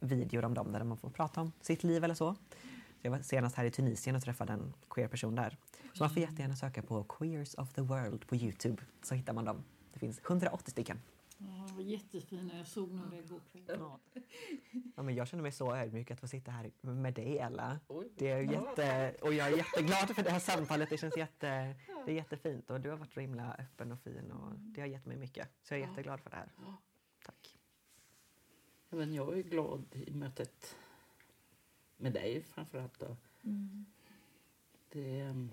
[0.01, 2.37] videor om dem där man får prata om sitt liv eller så.
[3.07, 5.57] Jag var senast här i Tunisien och träffade en queer person där.
[5.93, 9.45] Så man får jättegärna söka på Queers of the World på Youtube så hittar man
[9.45, 9.65] dem.
[9.93, 11.01] Det finns 180 stycken.
[11.39, 12.57] Ja, vad jättefina.
[12.57, 13.81] Jag såg några igår kväll.
[14.97, 17.81] Ja, men jag känner mig så ödmjuk att få sitta här med dig Ella.
[17.89, 18.09] Oj.
[18.17, 20.91] Det är jätte, och jag är jätteglad för det här samtalet.
[20.91, 21.75] Det känns jätte,
[22.07, 24.89] det är jättefint och du har varit så himla öppen och fin och det har
[24.89, 25.49] gett mig mycket.
[25.63, 26.53] Så jag är jätteglad för det här.
[27.25, 27.59] Tack.
[28.91, 30.77] även jag är glad i mötet
[31.97, 32.99] med dig framförallt.
[32.99, 33.17] Då.
[34.93, 35.51] Det, ehm,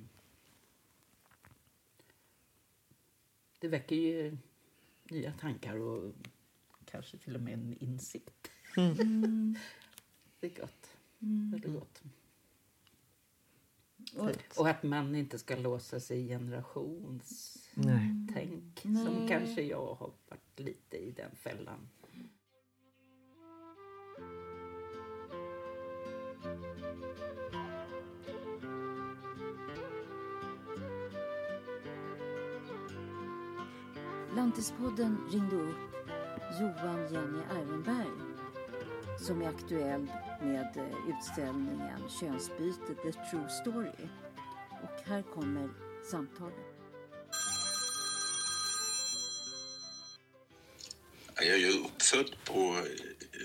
[3.60, 4.38] det väcker ju
[5.04, 6.14] nya tankar och
[6.86, 8.52] kanske till och med en insikt.
[10.40, 10.98] det är gott.
[11.20, 12.02] Väldigt gott.
[14.16, 19.06] Och, Och att man inte ska låsa sig i generationstänk Nej.
[19.06, 21.90] som kanske jag har varit lite i den fällan.
[34.36, 35.76] Lantispodden ringde upp
[36.60, 38.34] Johan Jenny Ehrenberg
[39.24, 40.08] som är aktuell
[40.42, 44.08] med eh, utställningen Könsbyte The True Story.
[44.84, 45.70] Och här kommer
[46.12, 46.54] samtalet.
[51.36, 52.76] Jag är uppfödd på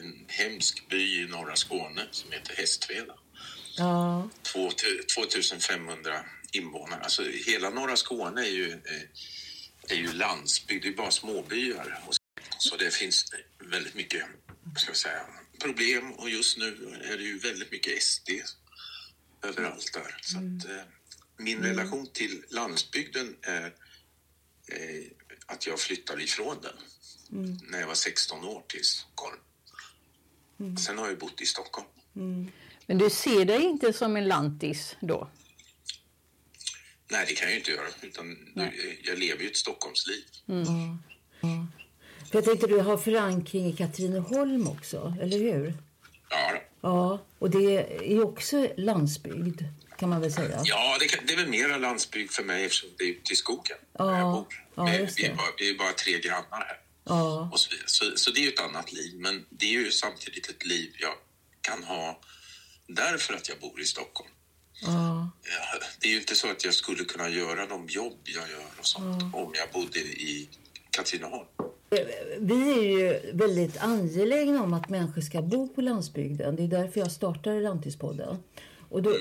[0.01, 3.15] en hemsk by i norra Skåne som heter Hästveda.
[3.79, 4.29] Ja.
[5.15, 7.01] 2500 invånare.
[7.01, 9.03] Alltså hela norra Skåne är ju, eh,
[9.89, 12.03] är ju landsbygd, det är bara småbyar.
[12.59, 13.25] Så det finns
[13.59, 14.23] väldigt mycket
[14.77, 15.27] ska jag säga,
[15.61, 18.31] problem och just nu är det ju väldigt mycket SD
[19.43, 20.17] överallt där.
[20.23, 20.85] Så att, eh,
[21.37, 23.75] min relation till landsbygden är
[24.69, 25.05] eh,
[25.47, 26.77] att jag flyttade ifrån den
[27.71, 29.39] när jag var 16 år till Stockholm.
[30.79, 31.89] Sen har jag bott i Stockholm.
[32.89, 35.29] Men du ser dig inte som en lantis då?
[37.11, 37.87] Nej, det kan jag ju inte göra.
[38.03, 40.25] Utan du, jag lever ju ett Stockholmsliv.
[42.31, 45.75] För jag tänkte du har förankring i Katrineholm också, eller hur?
[46.31, 46.59] Ja, då.
[46.81, 49.63] Ja, och det är ju också landsbygd
[49.99, 50.61] kan man väl säga.
[50.65, 53.37] ja det, kan, det är väl mera landsbygd för mig eftersom det är ute i
[53.37, 54.47] skogen Ja, där jag bor.
[54.75, 56.81] ja, Vi- är bara, vi är bara tre grannar här.
[57.05, 57.89] Ja, Och så, vidare.
[57.89, 59.15] Så, så det är ju ett annat liv.
[59.17, 61.15] Men det är ju samtidigt ett liv jag
[61.61, 62.21] kan ha
[62.89, 64.31] därför att jag bor i Stockholm.
[64.83, 68.51] ja, Ja, Det är ju inte så att jag skulle kunna göra de jobb jag
[68.51, 70.49] gör och sånt om jag bodde i
[70.91, 71.47] Katrineholm.
[72.39, 76.57] Vi är ju väldigt angelägna om att människor ska bo på landsbygden.
[76.57, 78.37] Det är därför jag startade Lantispodden.
[78.91, 79.17] Och då,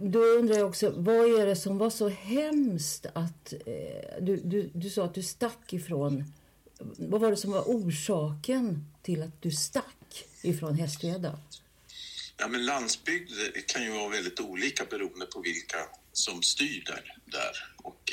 [0.00, 3.52] då undrar jag också, vad är det som var så hemskt att...
[3.66, 6.24] Eh, du, du, du sa att du stack ifrån...
[6.78, 11.38] Vad var det som var orsaken till att du stack ifrån Hästveda?
[12.36, 13.32] Ja, men landsbygd
[13.66, 17.74] kan ju vara väldigt olika beroende på vilka som styr där, där.
[17.76, 18.12] Och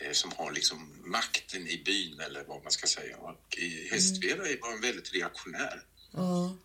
[0.00, 3.16] eh, som har liksom makten i byn eller vad man ska säga.
[3.16, 5.82] Och i Hästveda var en väldigt reaktionär
[6.12, 6.56] Ja,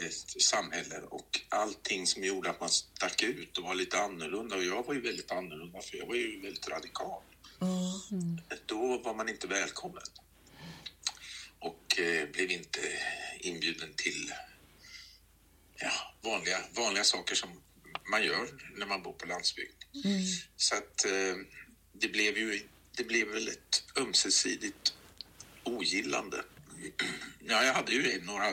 [0.00, 0.08] eh,
[0.40, 0.98] samhälle.
[0.98, 4.94] Och allting som gjorde att man stack ut och var lite annorlunda och jag var
[4.94, 7.22] ju väldigt annorlunda för jag var ju väldigt radikal.
[7.58, 10.02] ja, Då var man inte välkommen.
[11.58, 12.80] Och eh, blev inte
[13.40, 14.32] inbjuden till
[15.80, 15.90] ja,
[16.30, 17.48] vanliga, vanliga saker som
[18.10, 18.46] man gör
[18.78, 19.72] när man bor på landsbygd.
[20.56, 21.36] Så att eh,
[21.92, 22.60] det blev ju
[22.96, 24.94] det blev väl ett ömsesidigt
[25.64, 26.36] ogillande.
[27.48, 28.46] Ja, jag hade ju några,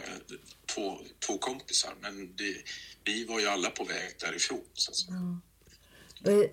[0.76, 2.56] två, två kompisar, men det,
[3.04, 4.62] vi var ju alla på väg därifrån.
[4.74, 5.14] Så att säga.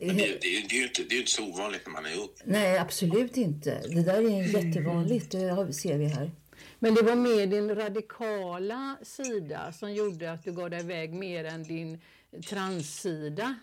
[0.00, 2.06] Men det, det, är- det, är ju inte, det är inte så ovanligt när man
[2.06, 2.28] är ung.
[2.44, 3.82] Nej, absolut inte.
[3.88, 6.30] Det där är jättevanligt, det ser vi här.
[6.82, 11.44] Men det var mer din radikala sida som gjorde att du gav dig iväg mer
[11.44, 12.02] än din
[12.48, 13.58] transsida.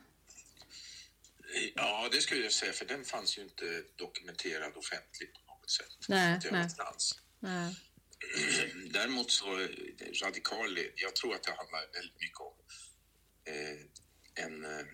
[1.76, 6.08] Ja, det skulle jag säga, för den fanns ju inte dokumenterad offentligt på något sätt.
[6.10, 6.68] Nej, nej.
[7.40, 7.76] Nej.
[8.94, 12.54] Däremot så är det radikal, jag tror att det handlar väldigt mycket om
[13.46, 14.86] eh, en eh,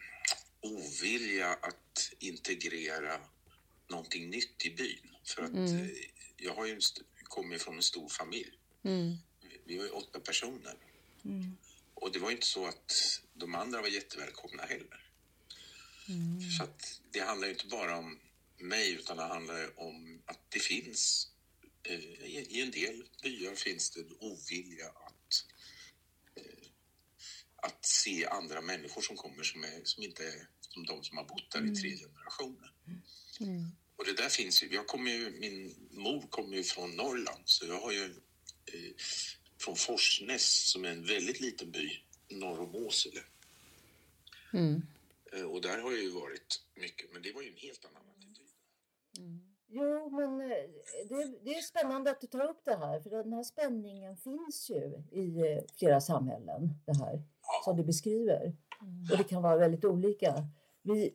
[0.62, 3.20] ovilja att integrera
[3.90, 5.16] någonting nytt i byn.
[5.36, 5.88] För att eh,
[6.38, 8.58] jag har ju en st- kommer från en stor familj.
[8.84, 9.16] Mm.
[9.66, 10.76] Vi- var ju åtta personer.
[11.94, 12.92] Och det var inte så att
[13.34, 15.02] de andra var jättevälkomna heller.
[16.58, 18.20] Så att det handlar inte bara om
[18.58, 21.28] mig utan det handlar om att det finns
[21.84, 25.46] eh, i, en del byar finns det en ovilja att
[26.36, 26.68] eh,
[27.56, 31.26] att se andra människor som kommer som, är, som inte är som de som har
[31.26, 32.72] bott där i tre generationer.
[33.96, 34.74] Och det där finns ju.
[34.74, 38.04] Jag kommer ju min mor kommer ju från Norrland så jag har ju
[38.66, 38.94] eh,
[39.58, 41.90] från Forsnäs som är en väldigt liten by
[42.30, 43.22] norr om Åsele.
[45.34, 48.04] Eh, och där har jag ju varit mycket, men det var ju en helt annan
[48.10, 48.48] attityd.
[49.68, 50.58] Jo, men eh,
[51.10, 54.70] det, det är spännande att du tar upp det här, för den här spänningen finns
[54.70, 57.24] ju i eh, flera samhällen, det här
[57.64, 58.56] som du beskriver.
[59.12, 60.36] Och det kan vara väldigt olika.
[60.82, 61.14] Vi,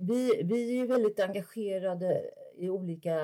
[0.00, 3.16] vi, vi är ju väldigt engagerade i olika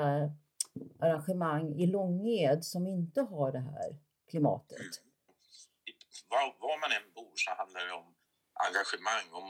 [1.01, 3.99] arrangemang i Långed som inte har det här
[4.31, 4.93] klimatet.
[6.29, 8.15] var, var man än bor så handlar det om
[8.67, 9.27] engagemang.
[9.41, 9.49] Om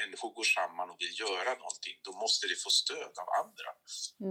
[0.00, 3.70] människor går samman och vill göra någonting, då måste det få stöd av andra.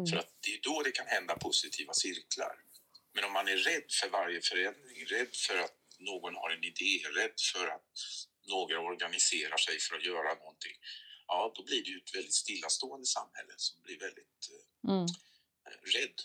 [0.09, 2.55] För att det är då det kan hända positiva cirklar.
[3.13, 5.77] Men om man är rädd för varje förändring, rädd för att
[6.11, 7.91] någon har en idé, rädd för att
[8.53, 10.77] några organiserar sig för att göra någonting,
[11.31, 15.05] ja, då blir det ju ett väldigt stillastående samhälle som blir väldigt eh, Mm.
[15.95, 16.17] rädd.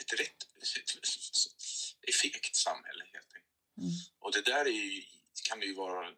[0.00, 0.40] Ett rätt,
[2.08, 3.54] ett fegt samhälle helt enkelt.
[3.78, 3.90] Mm.
[4.18, 5.02] Och det där är ju,
[5.48, 6.14] kan ju vara...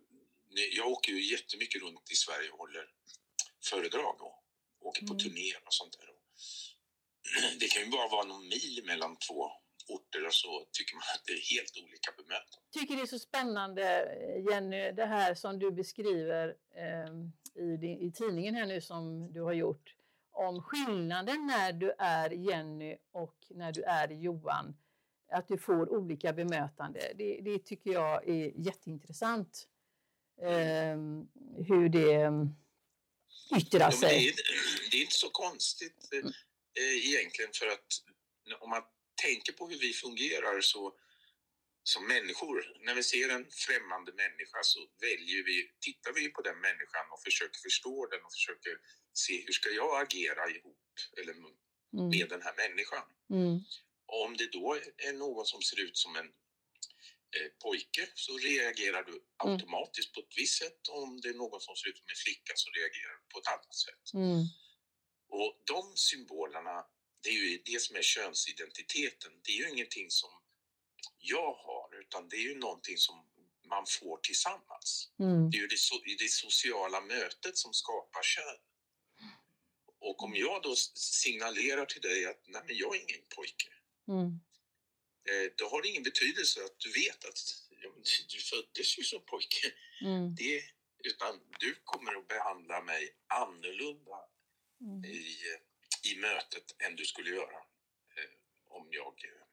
[0.73, 2.91] Jag åker ju jättemycket runt i Sverige och håller
[3.65, 4.45] föredrag och
[4.81, 5.17] åker Mm.
[5.17, 6.11] på turnéer och sånt där.
[7.61, 9.51] Det kan ju bara vara någon mil mellan två
[9.89, 12.67] orter och så tycker man att det är helt olika bemötande.
[12.73, 13.85] tycker det är så spännande,
[14.51, 19.41] Jenny, det här som du beskriver eh, i, din, i tidningen här nu som du
[19.41, 19.95] har gjort
[20.37, 24.77] om skillnaden när du är Jenny och när du är Johan.
[25.33, 27.13] Att du får olika bemötande.
[27.15, 29.69] Det, det tycker jag är jätteintressant.
[30.43, 30.97] Eh,
[31.67, 32.33] hur det eh,
[33.59, 34.29] yttrar Ja, men det, sig.
[34.29, 34.35] är,
[34.91, 37.87] det är inte så konstigt eh, egentligen för att
[38.61, 38.83] om man
[39.27, 40.83] tänker på hur vi fungerar så
[41.83, 42.57] som människor,
[42.87, 47.23] när vi ser en främmande människa så väljer vi, tittar vi på den människan och
[47.29, 48.75] försöker förstå den och försöker
[49.13, 50.83] se hur ska jag agera ihop
[51.21, 51.35] eller
[51.95, 53.07] Mm, med den här människan.
[53.31, 53.57] mm,
[54.07, 54.67] Och om det då
[55.09, 56.27] är någon som ser ut som en
[57.37, 60.81] eh, pojke så reagerar du automatiskt på ett visst sätt.
[60.89, 63.49] Om det är någon som ser ut som en flicka så reagerar du på ett
[63.55, 64.05] annat sätt.
[64.15, 64.43] mm,
[65.29, 66.77] Och de symbolerna,
[67.27, 69.33] det är ju det som är könsidentiteten.
[69.45, 70.31] Det är ju ingenting som
[71.19, 73.17] jag har, utan det är ju någonting som
[73.69, 75.11] man får tillsammans.
[75.19, 78.59] mm, Det är ju det, so- det sociala mötet som skapar kön.
[79.99, 83.73] Och om jag då signalerar till dig att nej, men jag är ingen pojke,
[84.09, 84.27] mm,
[85.29, 87.39] eh, då har det ingen betydelse att du vet att
[87.83, 87.91] ja,
[88.29, 89.73] du föddes ju som pojke.
[90.03, 90.63] mm, Det,
[91.05, 94.19] utan du kommer att behandla mig annorlunda
[94.81, 95.05] mm.
[95.05, 95.37] i,
[96.13, 97.57] i mötet än du skulle göra
[98.17, 98.31] eh,
[98.69, 99.47] om jag eh,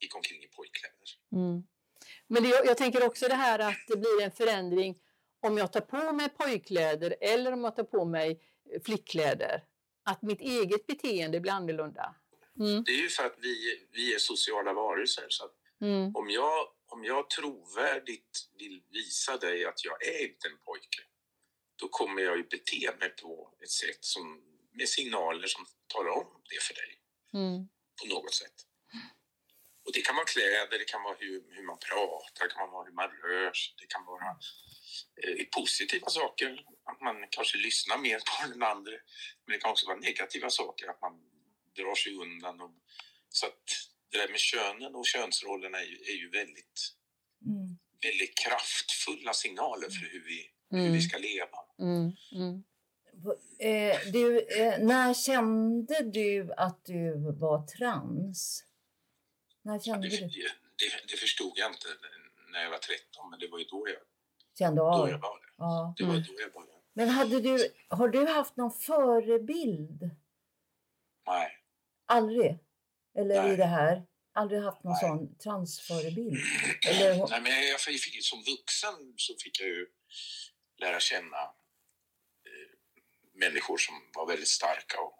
[0.00, 1.08] gick omkring i pojkkläder.
[1.32, 1.62] Mm.
[2.26, 4.98] Men det, jag tänker också det här att det blir en förändring
[5.40, 8.40] om jag tar på mig pojkkläder eller om jag tar på mig
[8.84, 9.64] flickkläder.
[10.04, 12.14] Att mitt eget beteende blir annorlunda.
[12.60, 12.84] Mm.
[12.84, 15.26] Det är ju för att vi, vi är sociala varelser.
[15.28, 15.50] Så
[15.80, 16.16] Mm.
[16.16, 21.02] om, jag, om jag trovärdigt vill visa dig att jag är inte en pojke
[21.76, 24.42] då kommer jag ju bete mig på ett sätt som,
[24.74, 26.90] med signaler som talar om det för dig
[27.34, 27.68] Mm.
[28.02, 28.58] på något sätt.
[29.84, 32.84] Och det kan vara kläder, det kan vara hur, hur man pratar, det kan vara
[32.84, 34.28] hur man rör sig, det kan vara
[35.22, 38.92] eh, positiva saker, att man kanske lyssnar mer på den andra.
[39.44, 41.12] Men det kan också vara negativa saker, att man
[41.76, 42.60] drar sig undan.
[42.60, 42.74] Och,
[43.28, 43.62] så att
[44.10, 46.80] det där med könen och könsrollerna är ju, är ju väldigt,
[47.46, 47.78] Mm.
[48.02, 50.92] väldigt kraftfulla signaler för hur vi, hur Mm.
[50.92, 51.58] vi ska leva.
[51.78, 52.12] Mm.
[53.22, 53.90] Mm.
[53.90, 58.64] Eh, du, eh, när kände du att du var trans?
[59.62, 60.16] När Det, kände du?
[60.18, 61.86] det, det förstod jag inte
[62.52, 63.96] när jag var 13, men det var ju då jag,
[64.58, 65.08] Kände då av?
[65.10, 65.46] jag var det.
[65.56, 65.94] Ja.
[65.96, 66.70] Det var då jag började.
[66.92, 70.10] Men hade du, har du haft någon förebild?
[71.26, 71.48] Nej.
[72.06, 72.58] Aldrig?
[73.18, 73.56] Eller i Nej.
[73.56, 74.06] det här?
[74.32, 75.00] Aldrig haft någon Nej.
[75.00, 76.36] sån transförebild?
[76.88, 79.86] Eller, Nej, men jag fick, som vuxen så fick jag ju
[80.78, 81.36] lära känna
[83.34, 85.18] människor som var väldigt starka och,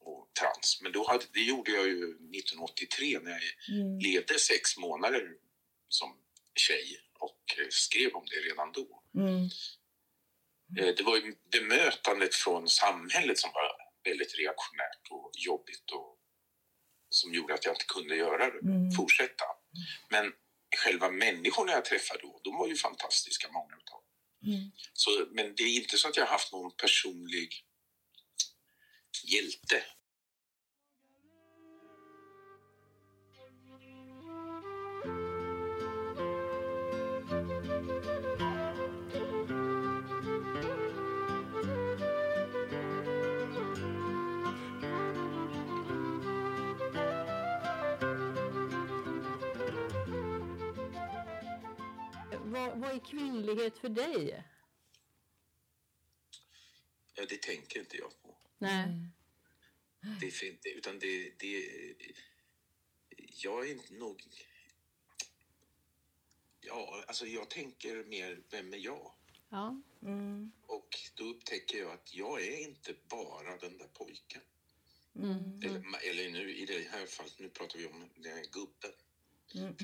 [0.00, 0.78] och trans.
[0.82, 5.28] Men då hade, det gjorde jag ju 1983 när jag mm, levde sex månader
[5.88, 6.16] som
[6.54, 9.02] tjej och eh, skrev om det redan då.
[9.20, 9.48] mm,
[10.78, 13.72] Eh, det var ju bemötandet från samhället som var
[14.04, 16.18] väldigt reaktionärt och jobbigt och
[17.10, 18.90] som gjorde att jag inte kunde göra det, Mm.
[18.90, 19.44] fortsätta.
[20.10, 20.32] Men
[20.76, 24.01] själva människorna jag träffade då, de var ju fantastiska, många utav dem
[24.46, 24.70] mm.
[24.92, 27.64] Så, men det är inte så att jag har haft någon personlig
[29.24, 29.84] hjälte.
[52.62, 54.44] Vad, vad är kvinnlighet för dig?
[57.14, 58.36] Ja, det tänker inte jag på.
[58.58, 58.88] Nej.
[60.20, 61.66] Det är fint, utan det, det...
[63.42, 64.22] Jag är inte nog...
[66.60, 69.12] Ja, alltså jag tänker mer, vem är jag?
[69.48, 69.82] Ja.
[70.02, 74.42] Mm, Och då upptäcker jag att jag är inte bara den där pojken.
[75.14, 78.92] mm, Eller, eller nu i det här fallet, nu pratar vi om den här gubben.
[79.60, 79.74] Honom.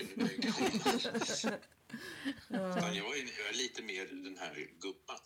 [2.48, 5.18] Utan jag, är, jag är lite mer den här gubban.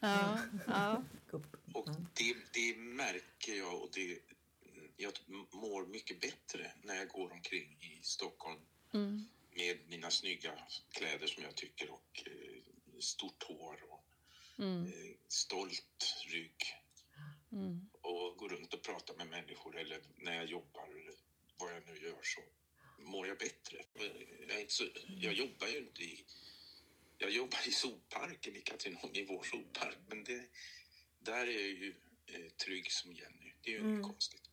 [0.00, 1.02] Ja, ja.
[1.74, 4.18] Och det, det märker jag och det,
[4.96, 5.12] jag
[5.52, 8.60] mår mycket bättre när jag går omkring i Stockholm
[8.94, 9.24] Mm.
[9.56, 10.52] med mina snygga
[10.90, 14.02] kläder som jag tycker och eh, stort hår och
[14.58, 14.84] Mm.
[14.86, 16.56] eh, stolt rygg
[17.52, 17.88] Mm.
[18.00, 21.14] och går runt och pratar med människor eller när jag jobbar eller
[21.58, 22.40] vad jag nu gör så
[22.98, 23.76] mår jag bättre.
[24.48, 24.84] Jag, inte så,
[25.20, 26.24] jag jobbar ju inte i...
[27.18, 30.42] Jag jobbar i sopparken i Katrineholm, i vår soppark, men det,
[31.20, 31.94] där är jag ju
[32.26, 33.52] eh, trygg som Jenny.
[33.62, 34.50] Det är ju inget konstigt.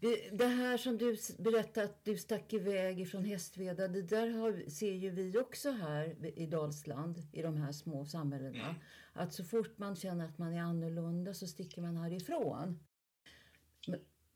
[0.00, 4.70] Det- Det här som du berättade att du stack iväg ifrån Hästveda, det där har,
[4.70, 8.74] ser ju vi också här i Dalsland, i de här små samhällena.
[9.12, 12.84] Att så fort man känner att man är annorlunda så sticker man härifrån.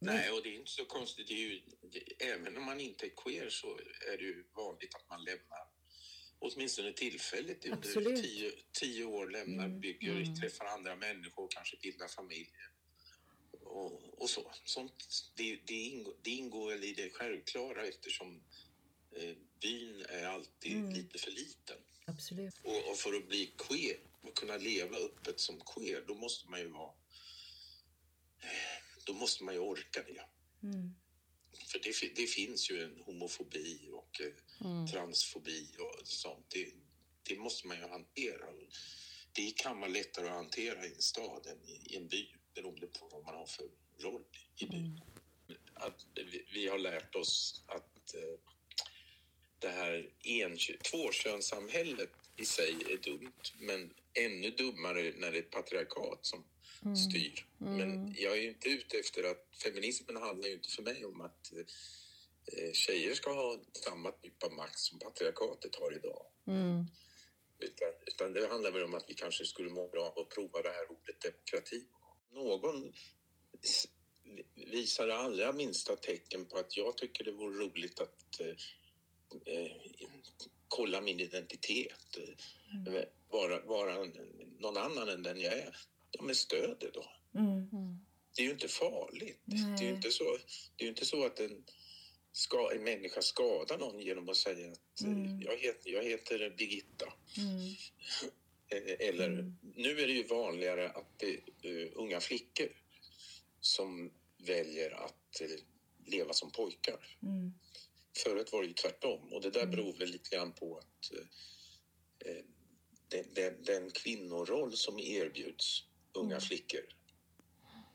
[0.04, 1.30] Nej, och det är inte så konstigt.
[1.30, 1.60] Ju,
[2.18, 3.78] även om man inte är queer så
[4.12, 5.74] är det ju vanligt att man lämnar
[6.38, 12.50] åtminstone tillfälligt under tio, tio år lämnar, bygger, träffar andra människor, kanske bildar familj
[13.62, 14.52] och, och så.
[14.64, 14.92] Sånt,
[15.34, 18.42] det, det, ingår, det ingår väl i det självklara eftersom
[19.16, 21.76] eh, byn är alltid lite för liten.
[22.06, 22.54] absolut.
[22.62, 26.60] Och, och för att bli queer och kunna leva öppet som queer, då måste man
[26.60, 26.92] ju vara...
[29.04, 30.24] Då måste man ju orka det.
[31.66, 36.46] För det, det finns ju en homofobi och eh, transfobi och sånt.
[36.48, 36.72] Det,
[37.22, 38.46] det måste man ju hantera.
[39.32, 42.86] Det kan vara lättare att hantera i en stad än i, i en by beroende
[42.86, 44.24] på vad man har för roll
[44.56, 45.00] i byn.
[45.74, 48.38] Att vi, vi har lärt oss att eh,
[49.58, 50.10] det här
[50.90, 56.44] tvåkönssamhället i sig är dumt, men ännu dummare när det är ett patriarkat som
[56.96, 57.46] styr.
[57.58, 61.52] Men jag är inte ute efter att feminismen handlar ju inte för mig om att
[61.52, 66.26] eh, tjejer ska ha samma typ av makt som patriarkatet har idag.
[66.46, 66.84] Mm.
[67.58, 70.62] Utan, utan det handlar väl om att vi kanske skulle må bra av att prova
[70.62, 71.84] det här ordet demokrati.
[72.32, 72.92] Någon
[74.54, 78.48] visar allra minsta tecken på att jag tycker det vore roligt att eh,
[79.54, 79.76] eh,
[80.68, 82.16] kolla min identitet.
[82.16, 85.76] Eh, vara, vara en- någon annan än den jag är.
[86.18, 87.04] Ja, men stöd det då.
[88.36, 89.40] Det är ju inte farligt.
[89.44, 90.38] Det är ju inte så,
[90.76, 91.64] det är inte så att en,
[92.32, 97.12] ska, en människa skadar någon genom att säga att eh, jag, heter, jag heter Birgitta.
[98.68, 102.68] Eh, Eller, nu är det ju vanligare att det är unga flickor
[103.60, 105.48] som väljer att eh,
[106.06, 107.16] leva som pojkar.
[108.16, 111.12] Förut var det ju tvärtom och det där beror väl lite grann på att
[112.26, 112.44] eh,
[113.08, 115.84] den, den, den kvinnoroll som erbjuds
[116.14, 116.80] unga flickor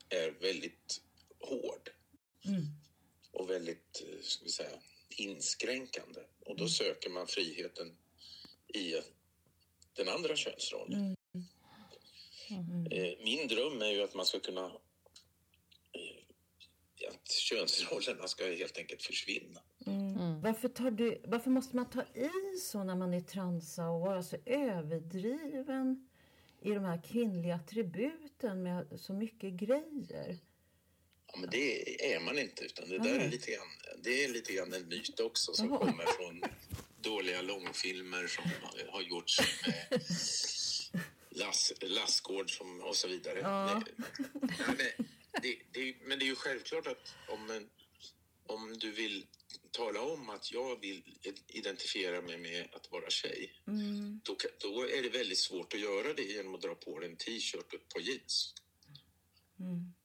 [0.10, 1.02] är väldigt
[1.40, 1.90] hård.
[3.32, 6.20] Och väldigt, eh, ska vi säga, inskränkande.
[6.46, 7.98] Och då söker man friheten
[8.68, 8.96] i
[9.94, 11.16] den andra könsrollen.
[12.92, 14.66] Eh, Min dröm är ju att man ska kunna...
[14.66, 19.62] eh, Att könsrollerna ska helt enkelt försvinna.
[20.44, 24.24] Varför, tar du, varför måste man ta i så när man är transa och vara
[24.24, 26.09] så överdriven
[26.62, 30.38] i de här kvinnliga attributen med så mycket grejer?
[31.28, 33.68] Ja, men det är man inte, utan det där är lite grann,
[34.04, 35.80] det är lite grann en myt också som Jaha.
[35.80, 36.42] kommer från
[37.02, 38.44] dåliga långfilmer som
[38.90, 40.02] har gjorts med
[41.30, 43.40] Lass, Lassgård som, och så vidare.
[43.40, 43.84] Ja.
[43.86, 44.04] Det,
[44.68, 45.08] men,
[45.42, 47.70] det, det, men det är ju självklart att om, en,
[48.48, 49.26] om du vill
[49.74, 51.04] tala om att jag vill
[51.48, 53.62] identifiera mig med att vara tjej,
[54.24, 57.10] då, kan- då är det väldigt svårt att göra det genom att dra på dig
[57.10, 58.54] en t-shirt och ett par jeans.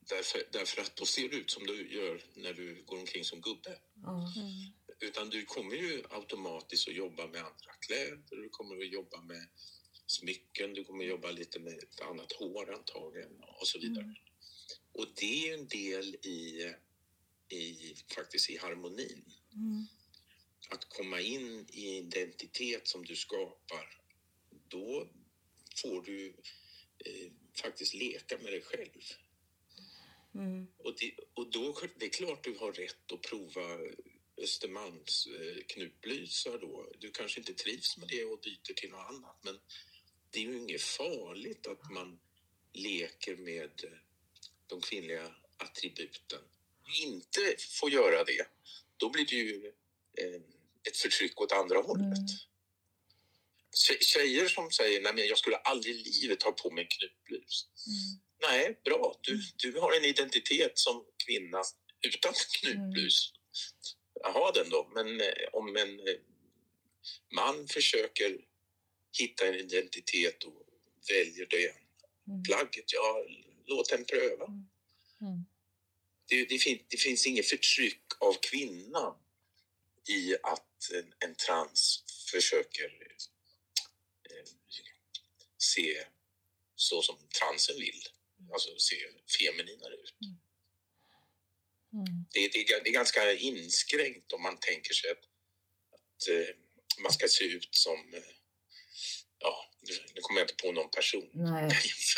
[0.08, 3.40] Därför, därför att då ser du ut som du gör när du går omkring som
[3.40, 3.78] gubbe.
[3.94, 4.32] Ja.
[5.00, 9.48] Utan du kommer ju automatiskt att jobba med andra kläder, du kommer att jobba med
[10.06, 14.14] smycken, du kommer att jobba lite med ett annat hår antagligen och så vidare.
[14.92, 16.72] Och det är en del i,
[17.48, 19.24] i faktiskt i harmonin.
[20.70, 24.00] Att komma in i identitet som du skapar,
[24.68, 25.08] då
[25.82, 26.34] får du
[26.98, 27.32] eh,
[27.62, 29.02] faktiskt leka med dig själv.
[30.76, 33.78] Och, det, och då det är klart du har rätt att prova
[34.36, 36.92] Östermalms eh, knutblysar då.
[36.98, 39.58] Du kanske inte trivs med det och byter till något annat men
[40.30, 42.18] det är ju inget farligt att man
[42.72, 43.98] leker med eh,
[44.66, 46.40] de kvinnliga attributen.
[47.02, 48.46] Inte får göra det,
[48.96, 49.66] då blir det ju
[50.18, 50.40] eh,
[50.88, 52.18] ett förtryck åt andra hållet.
[53.76, 56.88] Tje- Tjejer som säger nej men jag skulle aldrig i livet ha på mig en
[56.90, 57.68] knutblus.
[58.42, 59.18] Nej, bra.
[59.20, 61.62] Du, du har en identitet som kvinna
[62.02, 63.32] utan knutblus.
[64.34, 64.90] ha den då.
[64.94, 66.14] Men eh, om en eh,
[67.32, 68.38] man försöker
[69.18, 70.66] hitta en identitet och
[71.08, 71.74] väljer det
[72.48, 73.24] plagget, ja,
[73.66, 74.44] låt den pröva.
[75.20, 75.44] Mm.
[76.26, 79.14] Det, det, fin, det finns inget förtryck av kvinnan
[80.08, 82.84] i att en, en trans försöker
[84.30, 84.44] eh,
[85.58, 86.04] se
[86.76, 88.02] så som transen vill.
[88.52, 88.96] Alltså se
[89.38, 90.14] femininare ut.
[91.92, 92.06] Mm.
[92.32, 95.24] Det, det, är- det är ganska inskränkt om man tänker sig att,
[95.92, 96.54] att eh,
[97.02, 98.14] man ska se ut som...
[98.14, 98.22] Eh,
[99.38, 99.70] ja,
[100.14, 101.30] nu kommer jag inte på någon person.
[101.34, 101.70] Nej.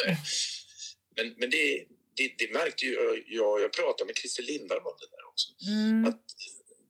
[1.17, 1.87] men men det,
[2.17, 5.49] det, det märkte ju jag, jag, pratade med Christer Lindberg om det där också.
[5.69, 6.05] Mm.
[6.05, 6.23] Att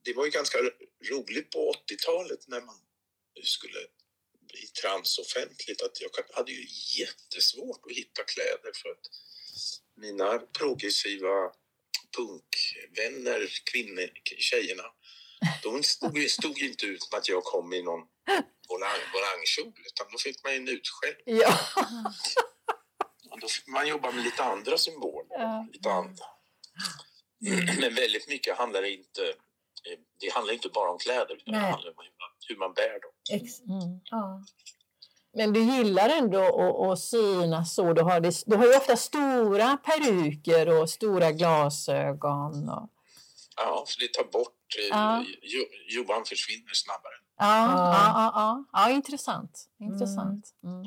[0.04, 0.58] det var ju ganska
[1.10, 2.78] roligt på 80-talet när man
[3.42, 3.80] skulle
[4.52, 6.66] bli transoffentligt att jag hade ju
[6.98, 9.06] jättesvårt att hitta kläder för att
[9.96, 11.52] mina progressiva
[12.16, 14.84] punkvänner, kvinnor, tjejerna,
[15.62, 18.00] de stod, stod inte ut med att jag kom i någon
[18.68, 21.14] volang, volangkjol utan då fick man ju en utskäll.
[21.24, 21.58] Ja.
[23.36, 25.26] Och Då fick man jobba med lite andra symboler.
[25.30, 25.66] Ja.
[25.72, 26.24] Lite andra.
[27.80, 29.22] Men väldigt mycket handlar det inte...
[29.22, 31.70] eh, Det handlar inte bara om kläder, utan det Nej.
[31.70, 33.12] handlar om hur man, hur man bär dem.
[33.32, 34.00] Ex- Mm.
[34.10, 34.42] ja.
[35.32, 37.92] Men du gillar ändå att, att synas så.
[37.92, 42.68] Du har, det, du har ju ofta stora peruker och stora glasögon.
[42.68, 42.90] Och,
[43.56, 44.66] Ja, för det tar bort...
[44.78, 45.24] eh, Ja.
[45.42, 47.12] Jo, Johan försvinner snabbare.
[47.38, 47.72] ja, Ja.
[47.72, 48.12] ja.
[48.14, 49.68] Ja, ja, ja, intressant.
[49.80, 50.44] intressant.
[50.64, 50.86] Mm.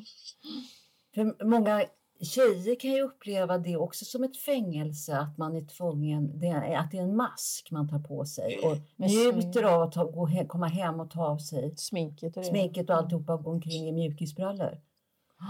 [1.16, 1.86] För många
[2.22, 6.78] tjejer kan ju uppleva det också som ett fängelse, att man är tvungen, det är,
[6.78, 9.66] att det är en mask man tar på sig och njuter smink.
[9.66, 12.96] av att ta, gå he, komma hem och ta av sig Sminket och sminket och
[12.96, 14.82] alltihopa och gå omkring i mjukisbrallor.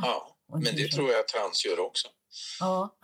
[0.02, 2.08] Ja, men det tror jag trans gör också.
[2.60, 2.98] Ja.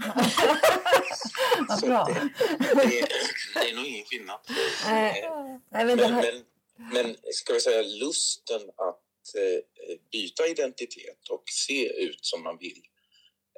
[1.68, 2.06] Vad Så bra.
[2.06, 3.08] det, det, är,
[3.54, 4.40] det är nog ingen skillnad.
[4.86, 6.44] Nej, Eh, nej, men Men, här,
[6.78, 12.58] men, men ska vi säga lusten att eh, byta identitet och se ut som man
[12.58, 12.82] vill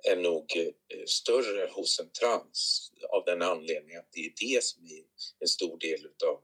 [0.04, 4.86] är nog eh, större hos en trans av den anledningen att det är det som
[4.86, 5.04] är
[5.40, 6.44] en stor del av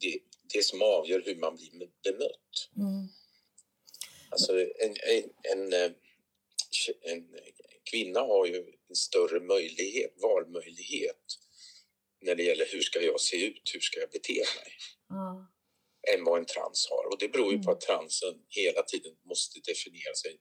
[0.00, 0.18] det,
[0.54, 2.70] det som avgör hur man blir bemött.
[2.76, 3.08] mm,
[4.30, 5.92] Alltså en, en, en, eh,
[7.02, 7.36] en
[7.90, 11.24] kvinna har ju en större möjlighet, valmöjlighet
[12.20, 14.72] när det gäller hur ska jag se ut, hur ska jag bete mig,
[15.08, 15.48] ja,
[16.14, 17.06] än vad en trans har.
[17.12, 20.40] Och det beror ju på att transen hela tiden måste definiera sig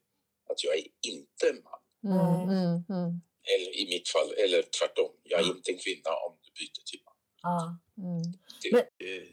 [0.50, 1.79] att jag är inte en man.
[2.04, 3.22] Mm, mm, mm,
[3.54, 7.02] Eller i mitt fall, eller tvärtom, jag är inte en kvinna om du byter till
[7.06, 7.16] man.
[7.42, 7.78] ja.
[7.98, 8.22] mm.
[8.62, 9.28] Det, Men- eh,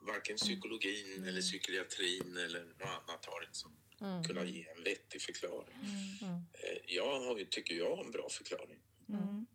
[0.00, 4.24] varken psykologin eller psykiatrin eller något annat har liksom Mm.
[4.24, 5.74] kunnat ge en vettig förklaring.
[6.22, 6.34] Mm.
[6.52, 8.80] Eh, Jag har, tycker jag har en bra förklaring.
[9.08, 9.46] Mm.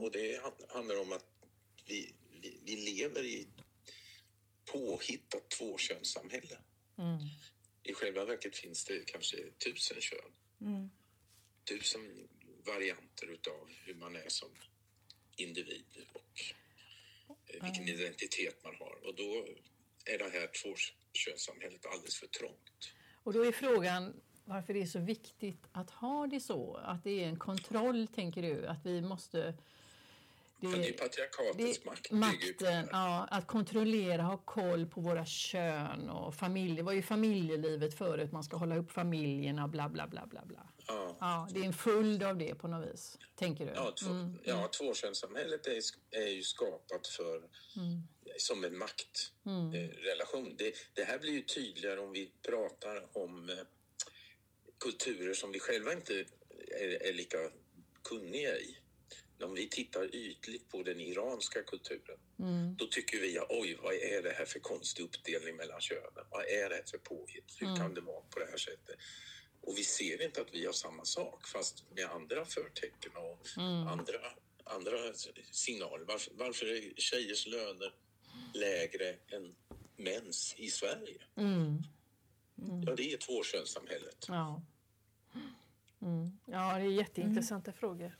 [0.00, 1.24] Och det han- handlar om att
[1.86, 3.64] vi, vi, vi lever i ett
[4.72, 6.58] påhittat tvåkönssamhälle.
[6.98, 7.18] Mm.
[7.82, 10.90] I själva verket finns det kanske tusen kön.
[11.70, 12.28] Tusen
[12.66, 14.48] varianter utav hur man är som
[15.36, 16.40] individ och
[17.46, 19.06] eh, vilken identitet man har.
[19.06, 19.46] Och då
[20.04, 22.92] är det här tvåkönssamhället alldeles för trångt.
[23.22, 26.76] Och då är frågan varför det är så viktigt att ha det så.
[26.76, 28.66] Att det är en kontroll, tänker du?
[28.66, 29.54] Att vi måste...
[30.60, 32.10] Det, det är patriarkatets det- makt.
[32.10, 36.76] makten, ja, att kontrollera, ha koll på våra kön och familj.
[36.76, 40.68] Det var ju familjelivet förut, man ska hålla upp familjerna, bla bla bla bla bla.
[40.86, 41.16] Ja.
[41.20, 43.72] Ja, det är en följd av det på något vis, tänker du?
[43.72, 45.80] Ja, två, Mm, ja tvåkönssamhället är,
[46.10, 48.02] är ju skapat för, mm,
[48.38, 50.44] som en maktrelation.
[50.46, 50.56] mm.
[50.56, 53.56] Det, det här blir ju tydligare om vi pratar om eh,
[54.84, 56.14] kulturer som vi själva inte
[56.80, 57.38] är, är lika
[58.04, 58.76] kunniga i.
[59.42, 62.76] Om vi tittar ytligt på den iranska kulturen, Mm.
[62.76, 66.24] då tycker vi oj, vad är det här för konstig uppdelning mellan könen?
[66.30, 67.56] Vad är det här för påhitt?
[67.58, 67.78] Hur Mm.
[67.78, 68.96] kan det vara på det här sättet?
[69.60, 73.86] Och vi ser inte att vi har samma sak, fast med andra förtecken och Mm.
[73.86, 74.18] andra,
[74.64, 75.12] andra
[75.50, 76.04] signaler.
[76.04, 77.94] Varför, varför är tjejers löner
[78.54, 79.54] lägre än
[79.96, 81.22] mäns i Sverige?
[81.36, 81.82] Mm.
[82.86, 84.24] Ja, det är tvåkönssamhället.
[84.28, 84.62] Ja.
[86.02, 86.38] Mm.
[86.46, 88.16] ja, det är jätteintressanta frågor.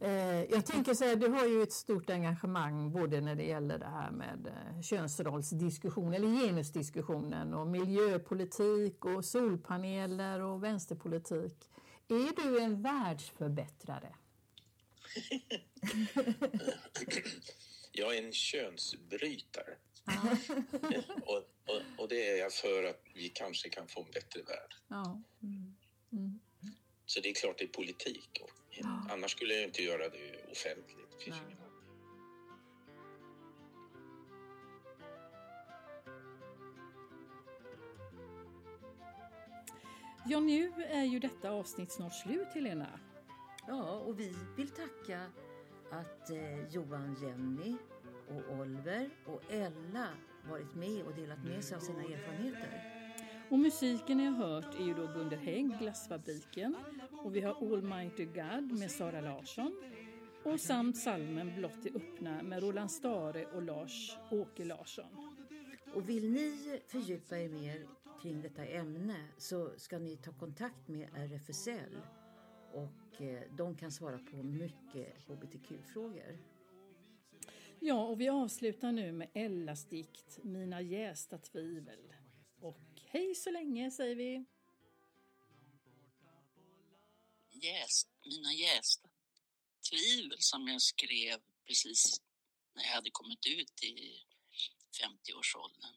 [0.00, 3.78] Eh, jag tänker så här, du har ju ett stort engagemang både när det gäller
[3.78, 11.70] det här med eh, könsrollsdiskussion eller genusdiskussionen och miljöpolitik och solpaneler och vänsterpolitik.
[12.08, 14.14] Är du en världsförbättrare?
[17.92, 19.76] Jag är en könsbrytare.
[21.22, 24.74] och, och, och det är jag för att vi kanske kan få en bättre värld.
[24.88, 25.22] Ja.
[27.06, 28.42] Så det är klart det är politik.
[28.70, 29.02] Ja.
[29.10, 31.10] Annars skulle jag inte göra det offentligt.
[31.18, 31.58] Det finns ingen.
[40.30, 43.00] Ja, nu är ju detta avsnitt snart slut, Helena.
[43.66, 45.26] Ja, och vi vill tacka
[45.90, 47.76] att eh, Johan, Jenny
[48.28, 50.08] och Oliver och Ella
[50.48, 52.94] varit med och delat med sig av sina erfarenheter.
[53.50, 56.76] Och musiken ni har hört är ju då Gunder Hägg, Glassfabriken
[57.24, 59.76] och vi har Almighty God med Sara Larsson.
[60.44, 65.38] Och samt salmen Blott det öppna med Roland Stare och Lars-Åke Larsson.
[65.94, 67.86] Och vill ni fördjupa er mer
[68.22, 72.00] kring detta ämne så ska ni ta kontakt med RFSL
[72.72, 76.38] och eh, de kan svara på mycket hbtq-frågor.
[77.80, 82.12] Ja, och vi avslutar nu med Ellas dikt Mina jästa tvivel.
[82.60, 84.44] Och hej så länge säger vi
[87.62, 89.08] jäst, mina jästa
[89.90, 92.20] tvivel som jag skrev precis
[92.74, 94.24] när jag hade kommit ut i
[95.02, 95.94] 50-årsåldern.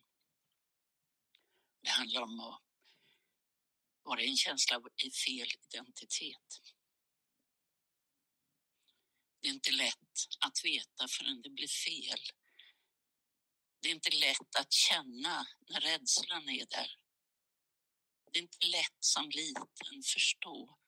[1.81, 2.61] Det handlar om att
[4.03, 4.89] vara i en känsla av
[5.25, 6.61] fel identitet.
[9.39, 12.19] Det är inte lätt att veta förrän det blir fel.
[13.79, 16.97] Det är inte lätt att känna när rädslan är där.
[18.31, 20.80] Det är inte lätt som liten förstå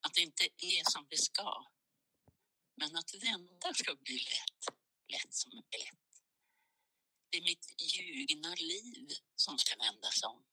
[0.00, 1.66] att det inte är som det ska.
[2.74, 4.76] Men att vända ska bli lätt,
[5.06, 6.22] lätt som en lätt.
[7.30, 10.44] Det är mitt ljugna liv som ska vändas om.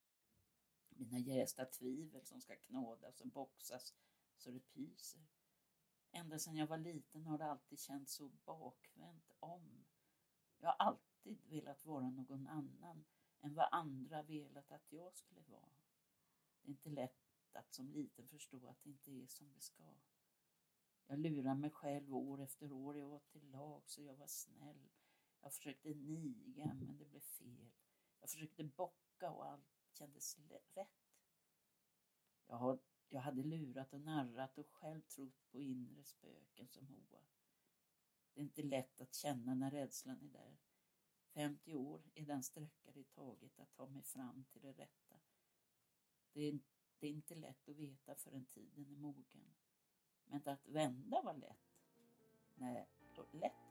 [0.90, 3.94] Mina jästa tvivel som ska knådas och boxas
[4.38, 5.22] så det pyser.
[6.12, 9.86] Ända sedan jag var liten har det alltid känts så bakvänt om.
[10.58, 13.06] Jag har alltid velat vara någon annan
[13.42, 15.72] än vad andra velat att jag skulle vara.
[16.62, 17.23] Det är inte lätt
[17.56, 19.84] att som liten förstå att det inte är som det ska.
[21.08, 22.98] Jag lurade mig själv år efter år.
[22.98, 24.90] Jag var till lag så jag var snäll.
[25.42, 27.72] Jag försökte niga men det blev fel.
[28.22, 30.78] Jag försökte bocka och allt kändes rätt.
[32.48, 32.80] Jag, har,
[33.10, 37.22] jag hade lurat och narrat och själv trott på inre spöken som hoa.
[38.34, 40.58] Det är inte lätt att känna när rädslan är där.
[41.34, 45.20] 50 år är den sträcka det tagit att ta mig fram till det rätta.
[46.34, 46.60] Det är,
[47.04, 49.56] det är inte lätt att veta förrän tiden är mogen.
[50.26, 51.58] Men att vända var lätt.
[52.56, 52.88] Nej,
[53.32, 53.63] lätt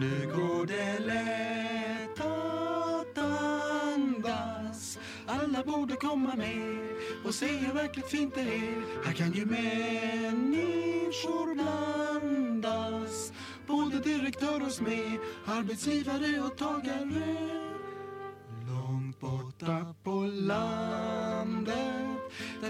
[0.00, 6.78] Nu går det lätt att andas Alla borde komma med
[7.24, 9.04] och se hur verkligt fint det är.
[9.06, 10.88] Här kan ju människor
[11.54, 13.32] blandas.
[13.66, 17.36] Både direktör och smed, arbetsgivare och tagare.
[18.68, 20.97] Långt borta på landet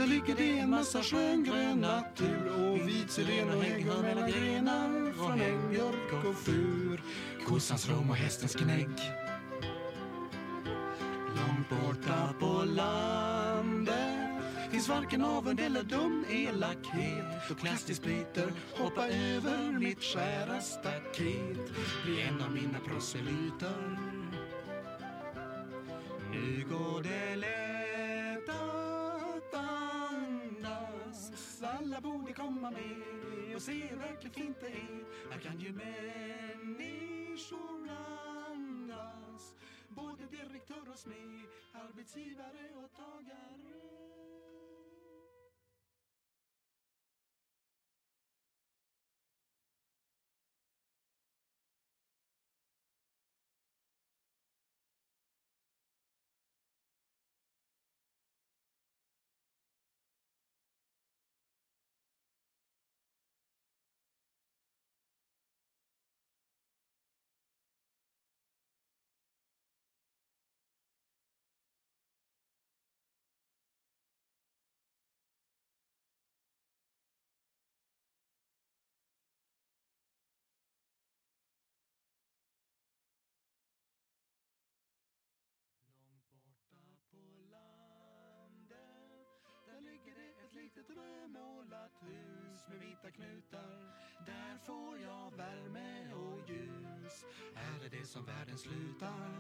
[0.08, 2.46] ligger det en massa sköngrön natur.
[2.60, 7.02] Och vit och och hör mellan grenar Från äng, björk och fur.
[7.46, 8.90] Kossans rom och hästens gnägg
[11.36, 14.28] Långt borta på landet
[14.70, 17.24] Finns varken avund eller dum elakhet.
[17.48, 18.00] Då Klastis
[18.78, 21.72] hoppa över mitt skära staket.
[22.04, 23.98] Bli en av mina proselyter.
[26.30, 27.67] Nu går det lätt
[31.62, 35.04] Alla borde komma med och se hur verkligt fint det är.
[35.30, 36.88] Här kan ju människor
[37.82, 39.54] blandas
[39.88, 43.97] Både direktör och smed, arbetsgivare och tagare.
[90.78, 93.94] Litet rödmålat hus med vita knutar.
[94.26, 97.24] Där får jag värme och ljus.
[97.54, 99.30] Här är det som världen slutar?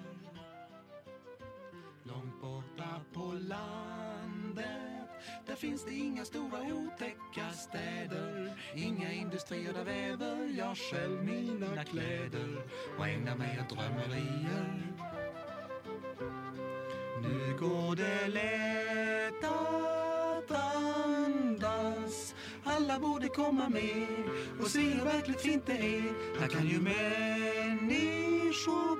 [2.02, 4.64] Långt borta på landet
[5.46, 8.60] Där finns det inga stora otäcka städer.
[8.74, 12.62] Inga industrier där väver jag själv mina kläder.
[12.98, 14.94] Och ägnar mig åt drömmerier.
[17.22, 19.97] Nu går det lättare.
[22.78, 24.06] Alla borde komma med
[24.60, 26.40] och se hur verkligt fint det är.
[26.40, 28.10] Här kan ju människor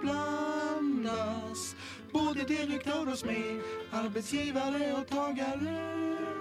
[0.01, 1.77] blandas
[2.13, 3.61] Både direktör och smed,
[3.93, 6.38] arbetsgivare och tagare.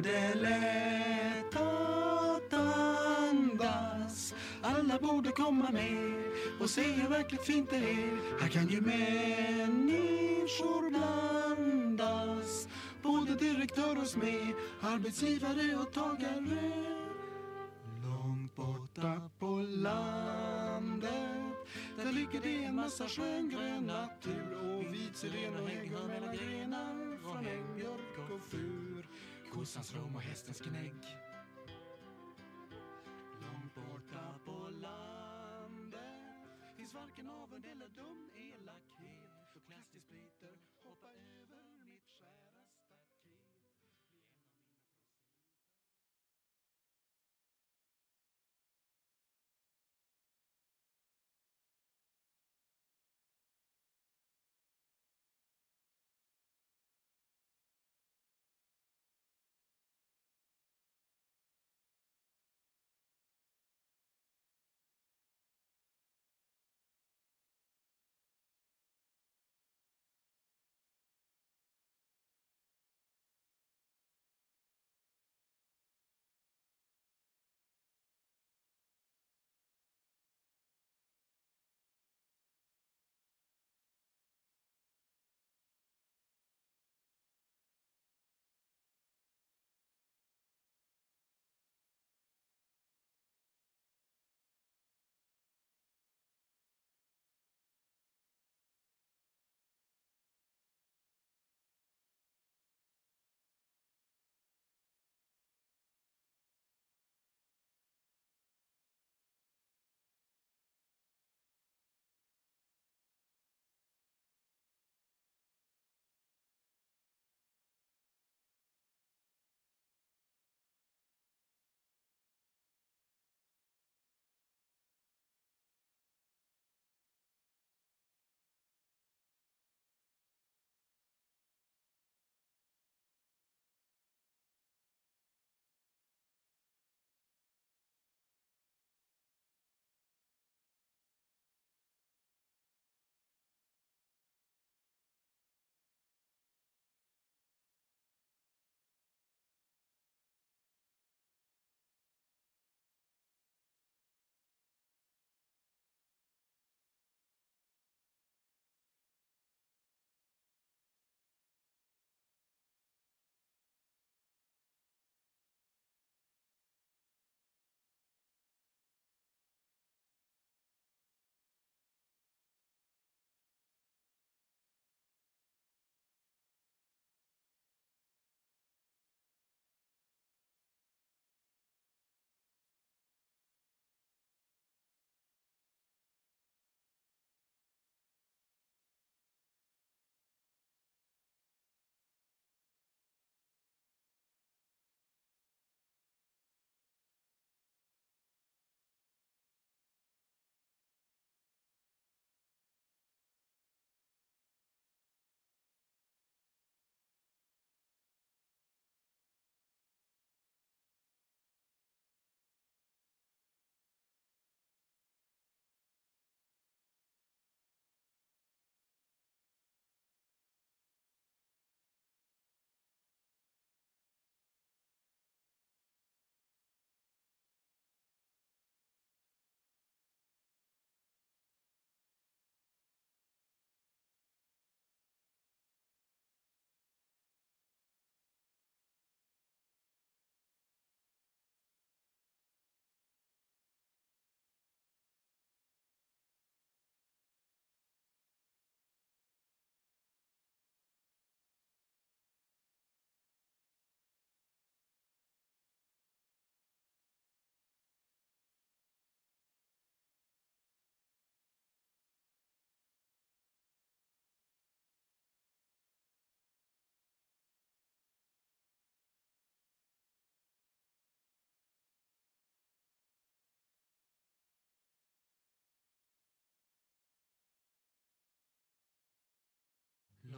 [0.00, 4.34] Det lätt att andas.
[4.62, 6.22] Alla borde komma med
[6.60, 8.40] och se hur verkligt fint det är.
[8.40, 10.26] Här kan ju människor
[10.90, 12.68] blandas.
[13.02, 16.72] Både direktör och smed, arbetsgivare och tagare.
[18.04, 21.06] Långt borta på landet
[21.96, 24.56] Där ligger det en massa skön grön natur.
[24.64, 29.06] Och vit siren och hängör mellan grenar Från äng, björk och fur.
[29.56, 31.16] Kossans rom och hästens gnägg.
[33.40, 36.00] Långt borta på landet
[36.76, 38.35] Finns varken avund eller dum.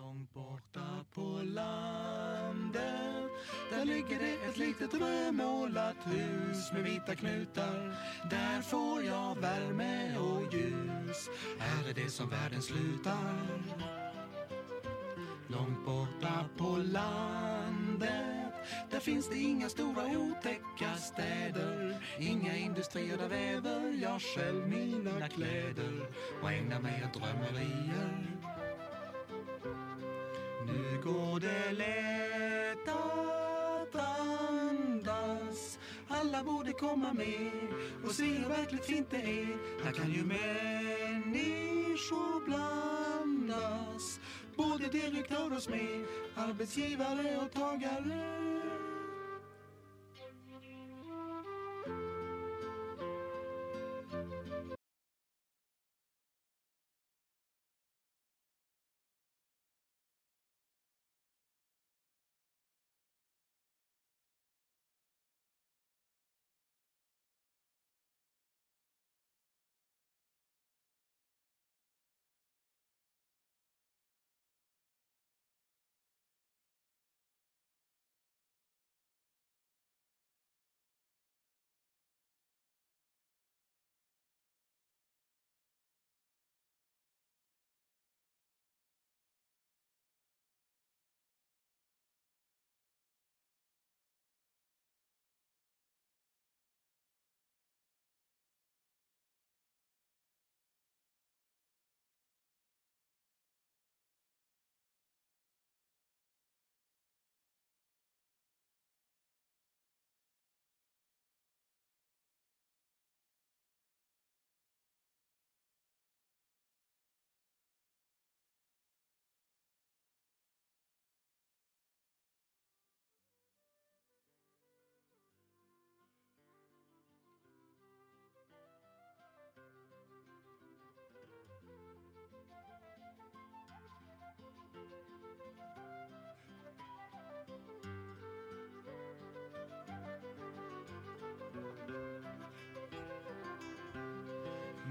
[0.09, 2.83] Långt borta på landet.
[3.71, 7.97] Där ligger det ett litet rödmålat hus med vita knutar.
[8.31, 11.29] Där får jag värme och ljus.
[11.59, 13.41] Här är det som världen slutar.
[15.49, 18.53] Långt borta på landet.
[18.91, 21.97] Där finns det inga stora otäcka städer.
[22.19, 26.09] Inga industrier där väver jag själv mina kläder
[26.43, 28.39] och ägnar mig åt drömmerier
[30.69, 35.78] nu går det lätt att andas.
[36.09, 37.53] Alla borde komma med
[38.05, 39.59] och se hur verkligt fint det är.
[39.85, 41.24] Här kan ju människor
[42.47, 44.20] blandas.
[44.57, 48.88] Både direktör och smed, arbetsgivare och tagare.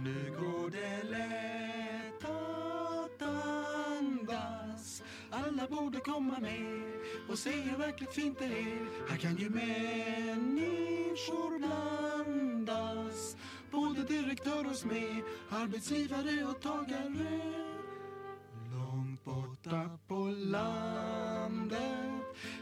[0.07, 5.03] Nu går det lätt att andas.
[5.31, 6.83] Alla borde komma med
[7.29, 9.09] och se hur verkligt fint det är.
[9.09, 10.77] Här kan ju människor
[11.59, 13.37] blandas.
[13.71, 17.53] Både direktör och smed, arbetsgivare och tagare.
[18.73, 21.81] Långt borta på landet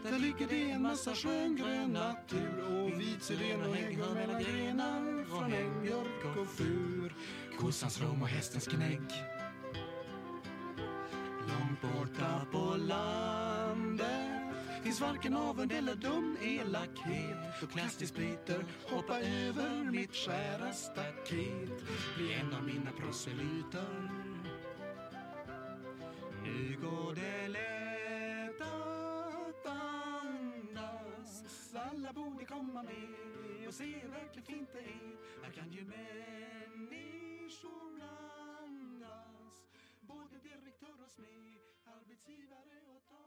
[0.03, 2.63] Där ligger det en massa skön grön natur.
[2.71, 5.14] Och vit syren och hänger mellan grenar.
[5.39, 7.13] Från äng, björk och fur.
[7.59, 9.01] Kossans rom och hästens gnägg.
[11.47, 14.35] Långt borta på landet
[14.85, 17.37] Finns varken avund eller dum elakhet.
[17.61, 21.83] Då klassdispiter hoppa över mitt skära staket.
[22.17, 24.11] Bli en av mina proselyter.
[26.43, 31.43] Nu går det lätt att andas.
[31.73, 35.43] Alla borde komma med och se hur verkligt fint det är.
[35.43, 35.83] Här kan ju
[36.75, 39.57] människor blandas
[40.01, 43.24] Både direktör och smed, arbetsgivare och